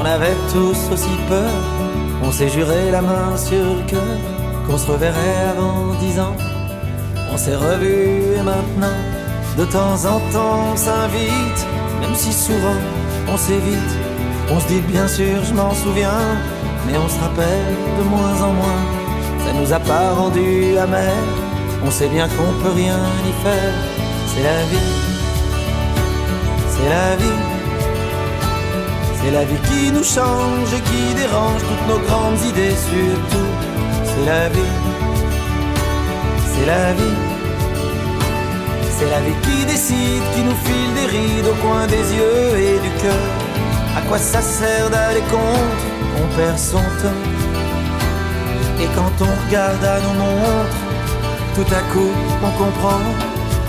On 0.00 0.04
avait 0.04 0.36
tous 0.52 0.78
aussi 0.92 1.14
peur. 1.28 1.50
On 2.22 2.32
s'est 2.32 2.48
juré 2.48 2.90
la 2.90 3.02
main 3.02 3.36
sur 3.36 3.64
le 3.76 3.82
cœur 3.86 4.16
qu'on 4.66 4.78
se 4.78 4.90
reverrait 4.90 5.40
avant 5.50 5.94
dix 6.00 6.18
ans. 6.18 6.36
On 7.32 7.36
s'est 7.36 7.56
revus 7.56 8.38
et 8.38 8.42
maintenant, 8.42 8.98
de 9.58 9.64
temps 9.64 10.04
en 10.04 10.20
temps, 10.32 10.72
on 10.72 10.76
s'invite. 10.76 11.60
Même 12.00 12.14
si 12.14 12.32
souvent 12.32 12.80
on 13.32 13.36
s'évite. 13.36 13.94
On 14.50 14.58
se 14.58 14.68
dit 14.68 14.80
bien 14.80 15.06
sûr, 15.06 15.44
je 15.44 15.54
m'en 15.54 15.74
souviens. 15.74 16.24
Mais 16.86 16.96
on 16.96 17.08
se 17.08 17.20
rappelle 17.20 17.74
de 17.98 18.04
moins 18.04 18.42
en 18.42 18.52
moins. 18.52 18.97
Ça 19.48 19.54
nous 19.54 19.72
a 19.72 19.78
pas 19.78 20.12
rendu 20.12 20.76
amers. 20.76 21.24
On 21.82 21.90
sait 21.90 22.08
bien 22.08 22.28
qu'on 22.28 22.52
peut 22.62 22.74
rien 22.74 22.98
y 23.30 23.32
faire. 23.42 23.74
C'est 24.26 24.42
la 24.42 24.60
vie. 24.70 24.90
C'est 26.72 26.88
la 26.96 27.16
vie. 27.16 27.40
C'est 29.16 29.30
la 29.30 29.44
vie 29.46 29.60
qui 29.68 29.90
nous 29.90 30.04
change 30.04 30.70
et 30.76 30.82
qui 30.90 31.14
dérange 31.14 31.62
toutes 31.68 31.88
nos 31.88 32.00
grandes 32.06 32.42
idées 32.50 32.76
surtout. 32.90 33.50
C'est 34.04 34.26
la 34.26 34.50
vie. 34.50 34.74
C'est 36.52 36.66
la 36.66 36.92
vie. 36.92 37.18
C'est 38.98 39.10
la 39.10 39.20
vie 39.20 39.38
qui 39.44 39.64
décide, 39.64 40.24
qui 40.34 40.42
nous 40.42 40.58
file 40.66 40.92
des 40.94 41.06
rides 41.16 41.48
au 41.52 41.56
coin 41.66 41.86
des 41.86 42.06
yeux 42.18 42.50
et 42.66 42.78
du 42.86 42.90
cœur. 43.00 43.28
À 43.96 44.02
quoi 44.02 44.18
ça 44.18 44.42
sert 44.42 44.90
d'aller 44.90 45.24
contre? 45.30 45.84
On 46.20 46.36
perd 46.36 46.58
son 46.58 46.84
temps. 47.00 47.47
Et 48.80 48.86
quand 48.94 49.12
on 49.20 49.46
regarde 49.46 49.84
à 49.84 50.00
nos 50.00 50.14
montres, 50.20 50.82
tout 51.54 51.74
à 51.74 51.80
coup 51.92 52.12
on 52.42 52.50
comprend. 52.62 53.00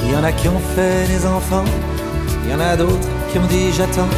Il 0.03 0.11
y 0.11 0.15
en 0.15 0.23
a 0.23 0.31
qui 0.31 0.47
ont 0.47 0.61
fait 0.75 1.07
des 1.07 1.25
enfants, 1.25 1.65
il 2.43 2.51
y 2.51 2.53
en 2.53 2.59
a 2.59 2.75
d'autres 2.77 3.09
qui 3.31 3.39
ont 3.39 3.47
dit 3.47 3.71
j'attends. 3.73 4.13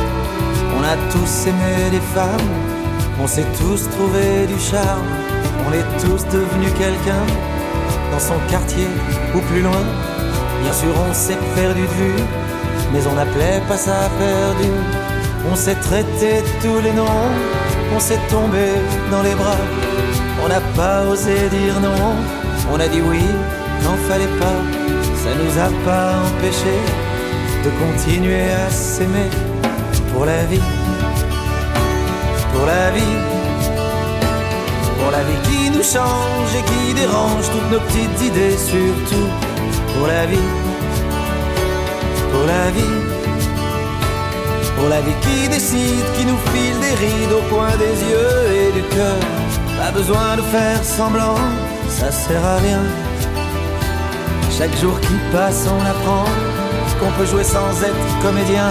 On 0.78 0.84
a 0.84 0.96
tous 1.12 1.48
aimé 1.48 1.90
les 1.92 2.00
femmes, 2.16 2.50
on 3.22 3.28
s'est 3.28 3.48
tous 3.60 3.90
trouvé 3.90 4.46
du 4.48 4.60
charme. 4.60 5.08
On 5.68 5.74
est 5.74 6.06
tous 6.06 6.26
devenus 6.26 6.74
quelqu'un 6.78 7.24
dans 8.12 8.20
son 8.20 8.34
quartier 8.50 8.88
ou 9.36 9.40
plus 9.40 9.62
loin. 9.62 9.84
Bien 10.64 10.74
sûr 10.74 10.94
on 11.10 11.14
s'est 11.14 11.38
perdu 11.56 11.82
de 11.82 11.88
vue, 11.88 12.24
mais 12.92 13.06
on 13.08 13.16
n'appelait 13.16 13.62
pas 13.68 13.78
ça 13.78 14.10
perdu. 14.20 14.70
On 15.52 15.56
s'est 15.56 15.76
traité 15.76 16.44
tous 16.62 16.80
les 16.84 16.92
noms, 16.92 17.30
on 17.96 18.00
s'est 18.00 18.20
tombé 18.30 18.68
dans 19.10 19.24
les 19.24 19.36
bras. 19.36 19.58
On 20.44 20.48
n'a 20.48 20.62
pas 20.76 21.04
osé 21.04 21.36
dire 21.50 21.80
non, 21.80 22.16
on 22.72 22.80
a 22.80 22.88
dit 22.88 23.02
oui, 23.02 23.24
n'en 23.84 23.98
fallait 24.08 24.36
pas. 24.40 24.60
Ça 25.24 25.30
nous 25.42 25.54
a 25.60 25.70
pas 25.86 26.14
empêché 26.28 26.76
de 27.64 27.70
continuer 27.84 28.52
à 28.52 28.70
s'aimer 28.70 29.30
pour 30.12 30.26
la 30.26 30.44
vie, 30.46 30.68
pour 32.54 32.66
la 32.66 32.90
vie, 32.92 33.18
pour 35.00 35.12
la 35.12 35.24
vie 35.28 35.42
qui 35.48 35.70
nous 35.70 35.84
change 35.84 36.52
et 36.60 36.64
qui 36.70 36.94
dérange 36.96 37.46
toutes 37.54 37.72
nos 37.72 37.80
petites 37.88 38.22
idées, 38.30 38.58
surtout 38.58 39.30
pour 39.94 40.08
la 40.08 40.26
vie, 40.26 40.50
pour 42.32 42.46
la 42.48 42.72
vie. 42.72 43.12
Pour 44.78 44.90
la 44.90 45.02
vie 45.02 45.14
qui 45.22 45.48
décide, 45.48 46.06
qui 46.18 46.26
nous 46.26 46.40
file 46.52 46.80
des 46.80 46.96
rides 46.96 47.34
au 47.34 47.54
coin 47.54 47.70
des 47.78 47.96
yeux 48.10 48.68
et 48.68 48.72
du 48.72 48.82
cœur. 48.96 49.41
Pas 49.82 49.90
besoin 49.90 50.38
de 50.38 50.44
faire 50.44 50.84
semblant, 50.84 51.38
ça 51.90 52.12
sert 52.12 52.46
à 52.46 52.58
rien. 52.58 52.84
Chaque 54.56 54.78
jour 54.78 55.00
qui 55.02 55.16
passe, 55.32 55.68
on 55.68 55.84
apprend 55.84 56.26
qu'on 57.00 57.12
peut 57.18 57.26
jouer 57.26 57.44
sans 57.44 57.72
être 57.82 58.22
comédien. 58.22 58.70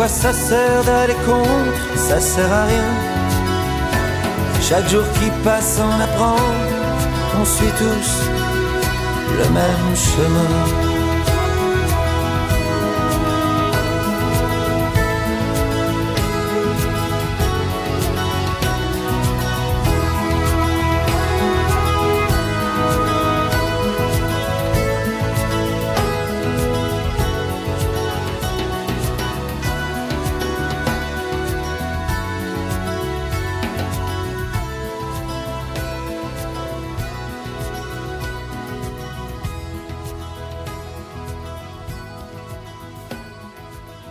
Quoi 0.00 0.08
ça 0.08 0.32
sert 0.32 0.82
d'aller 0.84 1.18
contre? 1.26 1.98
Ça 2.08 2.18
sert 2.20 2.50
à 2.50 2.64
rien. 2.64 2.90
Chaque 4.62 4.88
jour 4.88 5.04
qui 5.18 5.28
passe, 5.44 5.78
on 5.78 6.00
apprend 6.00 6.36
qu'on 7.30 7.44
suit 7.44 7.74
tous 7.76 8.12
le 9.38 9.46
même 9.58 9.94
chemin. 9.94 10.89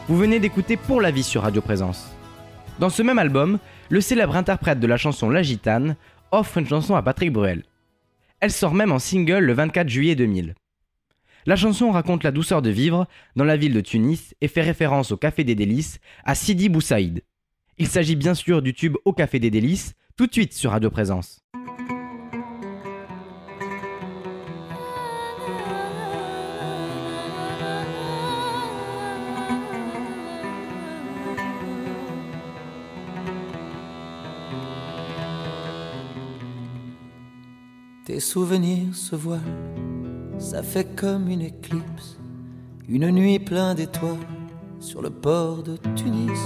Vous 0.09 0.17
venez 0.17 0.39
d'écouter 0.39 0.75
Pour 0.75 1.01
la 1.01 1.11
vie 1.11 1.21
sur 1.21 1.43
Radio 1.43 1.61
Présence. 1.61 2.09
Dans 2.79 2.89
ce 2.89 3.03
même 3.03 3.19
album, 3.19 3.59
le 3.89 4.01
célèbre 4.01 4.35
interprète 4.35 4.79
de 4.79 4.87
la 4.87 4.97
chanson 4.97 5.29
La 5.29 5.43
Gitane 5.43 5.95
offre 6.31 6.57
une 6.57 6.67
chanson 6.67 6.95
à 6.95 7.03
Patrick 7.03 7.31
Bruel. 7.31 7.61
Elle 8.39 8.49
sort 8.49 8.73
même 8.73 8.91
en 8.91 8.97
single 8.97 9.45
le 9.45 9.53
24 9.53 9.87
juillet 9.87 10.15
2000. 10.15 10.55
La 11.45 11.55
chanson 11.55 11.91
raconte 11.91 12.23
la 12.23 12.31
douceur 12.31 12.63
de 12.63 12.71
vivre 12.71 13.07
dans 13.35 13.43
la 13.43 13.55
ville 13.55 13.75
de 13.75 13.81
Tunis 13.81 14.33
et 14.41 14.47
fait 14.47 14.63
référence 14.63 15.11
au 15.11 15.17
Café 15.17 15.43
des 15.43 15.53
Délices 15.53 15.99
à 16.25 16.33
Sidi 16.33 16.69
Boussaïd. 16.69 17.21
Il 17.77 17.85
s'agit 17.85 18.15
bien 18.15 18.33
sûr 18.33 18.63
du 18.63 18.73
tube 18.73 18.97
Au 19.05 19.13
Café 19.13 19.37
des 19.37 19.51
Délices, 19.51 19.93
tout 20.17 20.25
de 20.25 20.33
suite 20.33 20.53
sur 20.53 20.71
Radio 20.71 20.89
Présence. 20.89 21.43
Tes 38.19 38.25
souvenirs 38.25 38.93
se 38.95 39.15
voilent, 39.15 39.39
ça 40.39 40.61
fait 40.61 40.93
comme 40.93 41.29
une 41.29 41.39
éclipse, 41.39 42.17
une 42.89 43.09
nuit 43.11 43.39
pleine 43.39 43.75
d'étoiles 43.75 44.17
sur 44.81 45.01
le 45.01 45.09
port 45.09 45.63
de 45.63 45.77
Tunis. 45.95 46.37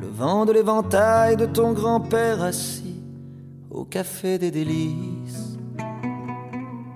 Le 0.00 0.06
vent 0.06 0.46
de 0.46 0.52
l'éventail 0.52 1.36
de 1.36 1.44
ton 1.44 1.74
grand-père 1.74 2.40
assis 2.40 3.02
au 3.70 3.84
café 3.84 4.38
des 4.38 4.50
délices. 4.50 5.58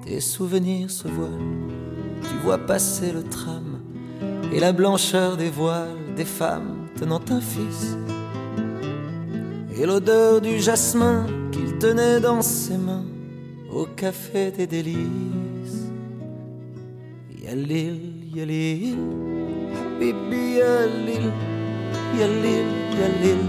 Tes 0.06 0.20
souvenirs 0.20 0.90
se 0.90 1.06
voilent, 1.06 1.68
tu 2.22 2.38
vois 2.42 2.56
passer 2.56 3.12
le 3.12 3.22
tram 3.22 3.82
et 4.50 4.60
la 4.60 4.72
blancheur 4.72 5.36
des 5.36 5.50
voiles 5.50 6.14
des 6.16 6.24
femmes 6.24 6.88
tenant 6.98 7.20
un 7.28 7.42
fils. 7.42 7.98
Et 9.78 9.84
l'odeur 9.84 10.40
du 10.40 10.58
jasmin 10.58 11.26
qu'il 11.52 11.76
tenait 11.76 12.18
dans 12.18 12.40
ses 12.40 12.78
mains 12.78 13.04
au 13.72 13.86
café 13.86 14.50
des 14.50 14.66
délices. 14.66 15.86
Yalil, 17.44 18.00
yalil, 18.34 18.96
habibi 19.76 20.58
yalil, 20.60 21.26
yalil, 22.18 22.68
yalil, 22.98 23.42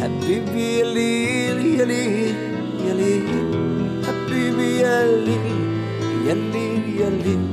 habibi 0.00 0.78
yalil, 0.78 1.58
yalil, 1.78 2.34
yalil, 2.86 3.28
habibi 4.06 4.68
yalil, 4.82 5.46
yalil, 6.26 6.82
yalil, 7.00 7.44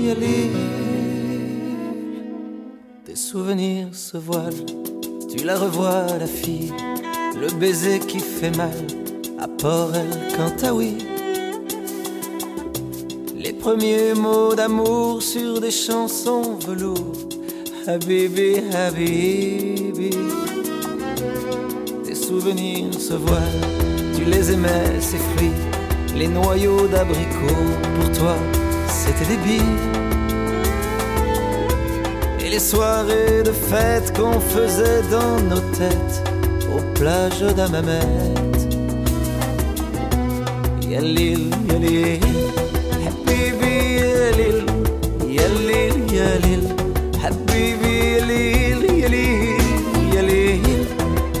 yalil. 0.00 0.56
Tes 3.04 3.16
souvenirs 3.16 3.94
se 3.94 4.16
voilent, 4.16 4.66
tu 5.28 5.44
la 5.44 5.56
revois 5.58 6.06
la 6.18 6.26
fille, 6.26 6.72
le 7.40 7.52
baiser 7.58 7.98
qui 7.98 8.20
fait 8.20 8.56
mal 8.56 8.74
à 9.40 9.48
Port 9.48 9.92
El. 9.94 10.10
Les 13.36 13.52
premiers 13.54 14.14
mots 14.14 14.54
d'amour 14.54 15.22
sur 15.22 15.60
des 15.60 15.70
chansons 15.70 16.58
velours. 16.66 17.16
Habibi, 17.86 18.60
Habibi. 18.74 20.10
Tes 22.04 22.14
souvenirs 22.14 22.92
se 22.92 23.14
voilent, 23.14 23.66
tu 24.14 24.24
les 24.24 24.52
aimais, 24.52 25.00
ces 25.00 25.16
fruits. 25.16 25.58
Les 26.16 26.28
noyaux 26.28 26.86
d'abricots, 26.88 27.70
pour 27.96 28.12
toi, 28.12 28.36
c'était 28.88 29.24
des 29.24 29.38
billes. 29.38 29.80
Et 32.44 32.50
les 32.50 32.58
soirées 32.58 33.42
de 33.42 33.52
fête 33.52 34.14
qu'on 34.16 34.38
faisait 34.38 35.02
dans 35.10 35.40
nos 35.48 35.60
têtes, 35.78 36.22
aux 36.74 36.98
plages 36.98 37.54
d'Amamet. 40.90 41.00
Yalil, 41.00 41.42
yalil, 41.70 42.22
habibi 43.04 43.74
yalil, 44.00 44.58
yalil, 45.36 45.96
yalil, 46.18 46.64
habibi 47.22 47.92
yalil, 48.14 48.80
yalil, 49.02 49.60
yalil, 50.14 50.82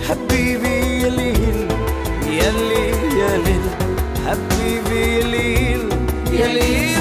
habibi 0.06 0.74
yalil, 1.02 1.60
yalil, 2.38 3.00
yalil, 3.20 3.64
habibi 4.24 5.00
yalil, 5.18 5.82
yalil, 6.30 6.68
yalil, 6.70 6.99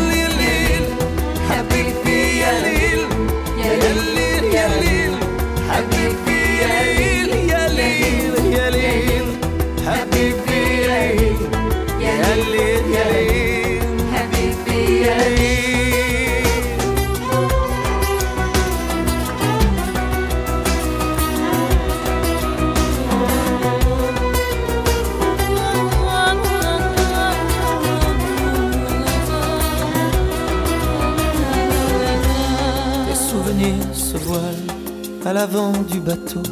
l'avant 35.39 35.71
du 35.89 36.01
bateau 36.01 36.43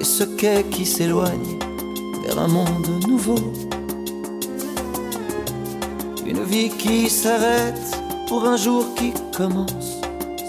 et 0.00 0.02
ce 0.02 0.24
quai 0.24 0.64
qui 0.68 0.84
s'éloigne 0.84 1.58
vers 2.24 2.40
un 2.40 2.48
monde 2.48 2.88
nouveau. 3.06 3.38
Une 6.26 6.42
vie 6.42 6.70
qui 6.70 7.08
s'arrête 7.08 7.86
pour 8.26 8.44
un 8.46 8.56
jour 8.56 8.84
qui 8.96 9.12
commence, 9.36 10.00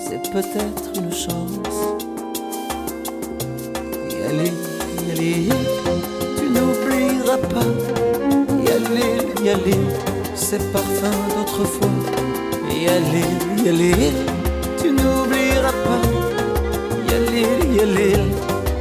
c'est 0.05 0.24
peut-être 0.32 0.86
une 0.95 1.14
chance. 1.14 1.78
Yalil, 4.09 4.57
Yalil, 5.07 5.53
tu 6.38 6.45
n'oublieras 6.55 7.41
pas. 7.53 7.72
Yalil, 8.68 9.22
Yalil, 9.45 9.86
ces 10.34 10.62
parfums 10.74 11.24
d'autrefois. 11.36 11.97
Yalil, 12.86 13.38
Yalil, 13.64 14.18
tu 14.82 14.89
n'oublieras 14.89 15.78
pas. 15.86 16.11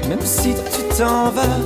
Même 0.08 0.20
si 0.24 0.54
tu 0.54 0.96
t'en 0.98 1.30
vas. 1.30 1.58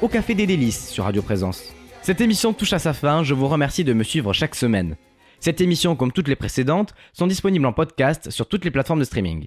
Au 0.00 0.08
Café 0.08 0.34
des 0.34 0.46
Délices 0.46 0.88
sur 0.88 1.04
Radio 1.04 1.20
Présence. 1.20 1.74
Cette 2.00 2.22
émission 2.22 2.54
touche 2.54 2.72
à 2.72 2.78
sa 2.78 2.94
fin, 2.94 3.22
je 3.22 3.34
vous 3.34 3.48
remercie 3.48 3.84
de 3.84 3.92
me 3.92 4.02
suivre 4.02 4.32
chaque 4.32 4.54
semaine. 4.54 4.96
Cette 5.40 5.60
émission, 5.60 5.94
comme 5.94 6.10
toutes 6.10 6.28
les 6.28 6.36
précédentes, 6.36 6.94
sont 7.12 7.26
disponibles 7.26 7.66
en 7.66 7.74
podcast 7.74 8.30
sur 8.30 8.48
toutes 8.48 8.64
les 8.64 8.70
plateformes 8.70 9.00
de 9.00 9.04
streaming. 9.04 9.44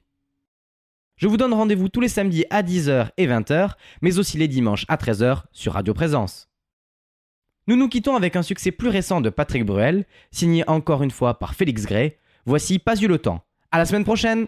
Je 1.16 1.28
vous 1.28 1.38
donne 1.38 1.56
rendez-vous 1.56 1.90
tous 1.90 2.02
les 2.02 2.08
samedis 2.08 2.46
à 2.52 2.62
10h 2.62 3.10
et 3.18 3.26
20h, 3.26 3.72
mais 4.02 4.20
aussi 4.20 4.38
les 4.38 4.48
dimanches 4.48 4.86
à 4.90 4.98
13h 4.98 5.42
sur 5.52 5.74
Radio 5.74 5.96
Présence. 5.96 6.50
Nous 7.66 7.76
nous 7.76 7.90
quittons 7.90 8.16
avec 8.16 8.36
un 8.36 8.44
succès 8.44 8.70
plus 8.70 8.90
récent 8.90 9.22
de 9.22 9.32
Patrick 9.32 9.66
Bruel, 9.66 10.06
signé 10.30 10.64
encore 10.70 11.02
une 11.02 11.10
fois 11.10 11.40
par 11.40 11.56
Félix 11.56 11.86
Gray. 11.88 12.16
Voici 12.46 12.78
Pas 12.78 12.96
eu 13.02 13.08
le 13.08 13.18
temps. 13.18 13.44
À 13.72 13.80
la 13.80 13.86
semaine 13.86 14.04
prochaine! 14.04 14.48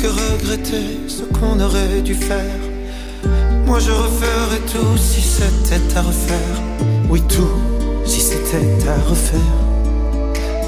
Que 0.00 0.06
regretter 0.06 0.98
ce 1.08 1.22
qu'on 1.34 1.60
aurait 1.60 2.00
dû 2.02 2.14
faire. 2.14 2.60
Moi 3.66 3.78
je 3.80 3.90
referais 3.90 4.62
tout 4.72 4.96
si 4.96 5.20
c'était 5.20 5.96
à 5.96 6.02
refaire. 6.02 6.56
Oui, 7.10 7.20
tout 7.28 7.58
si 8.06 8.20
c'était 8.20 8.88
à 8.88 8.98
refaire. 9.08 9.58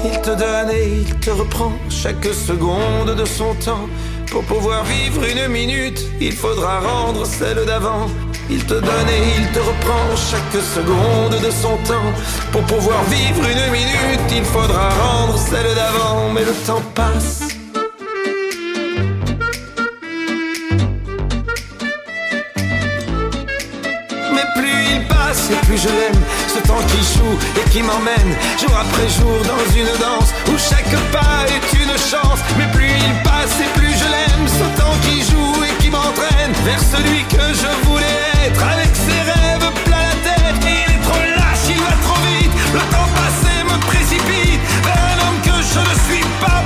Il 0.05 0.21
te 0.21 0.29
donne 0.29 0.69
et 0.71 0.87
il 1.01 1.15
te 1.19 1.31
reprend 1.31 1.71
chaque 1.89 2.25
seconde 2.25 3.15
de 3.15 3.25
son 3.25 3.55
temps. 3.55 3.87
Pour 4.29 4.43
pouvoir 4.43 4.83
vivre 4.83 5.23
une 5.23 5.47
minute, 5.51 6.01
il 6.21 6.33
faudra 6.33 6.79
rendre 6.81 7.25
celle 7.25 7.65
d'avant. 7.65 8.07
Il 8.49 8.63
te 8.65 8.75
donne 8.75 9.09
et 9.09 9.23
il 9.39 9.47
te 9.51 9.59
reprend 9.59 10.15
chaque 10.15 10.61
seconde 10.61 11.41
de 11.41 11.51
son 11.51 11.77
temps. 11.87 12.11
Pour 12.51 12.61
pouvoir 12.63 13.03
vivre 13.05 13.43
une 13.49 13.71
minute, 13.71 14.29
il 14.31 14.43
faudra 14.43 14.89
rendre 14.89 15.37
celle 15.37 15.73
d'avant. 15.73 16.29
Mais 16.33 16.45
le 16.45 16.53
temps 16.67 16.83
passe. 16.93 17.52
je 25.77 25.87
l'aime, 25.87 26.21
ce 26.47 26.59
temps 26.67 26.83
qui 26.87 27.01
joue 27.17 27.37
et 27.59 27.69
qui 27.69 27.81
m'emmène 27.81 28.35
jour 28.59 28.75
après 28.77 29.09
jour 29.09 29.37
dans 29.43 29.65
une 29.75 29.91
danse 29.99 30.33
où 30.49 30.57
chaque 30.57 30.95
pas 31.11 31.45
est 31.47 31.77
une 31.77 31.95
chance. 31.97 32.39
Mais 32.57 32.67
plus 32.71 32.91
il 32.91 33.13
passe 33.23 33.55
et 33.59 33.79
plus 33.79 33.91
je 33.91 34.05
l'aime, 34.05 34.45
ce 34.47 34.79
temps 34.79 34.97
qui 35.01 35.21
joue 35.21 35.63
et 35.63 35.73
qui 35.81 35.89
m'entraîne 35.89 36.53
vers 36.63 36.79
celui 36.79 37.23
que 37.25 37.45
je 37.61 37.87
voulais 37.87 38.21
être 38.45 38.63
avec 38.63 38.95
ses 38.95 39.21
rêves 39.31 39.71
plein 39.85 39.97
la 39.97 40.15
tête. 40.27 40.61
Il 40.61 40.93
est 40.93 41.01
trop 41.01 41.23
lâche, 41.37 41.65
il 41.69 41.81
va 41.81 41.95
trop 42.05 42.21
vite, 42.27 42.53
le 42.73 42.79
temps 42.93 43.09
passé 43.15 43.53
me 43.63 43.77
précipite 43.87 44.61
vers 44.83 45.01
un 45.11 45.27
homme 45.27 45.41
que 45.41 45.57
je 45.61 45.79
ne 45.79 45.95
suis 46.07 46.25
pas. 46.41 46.62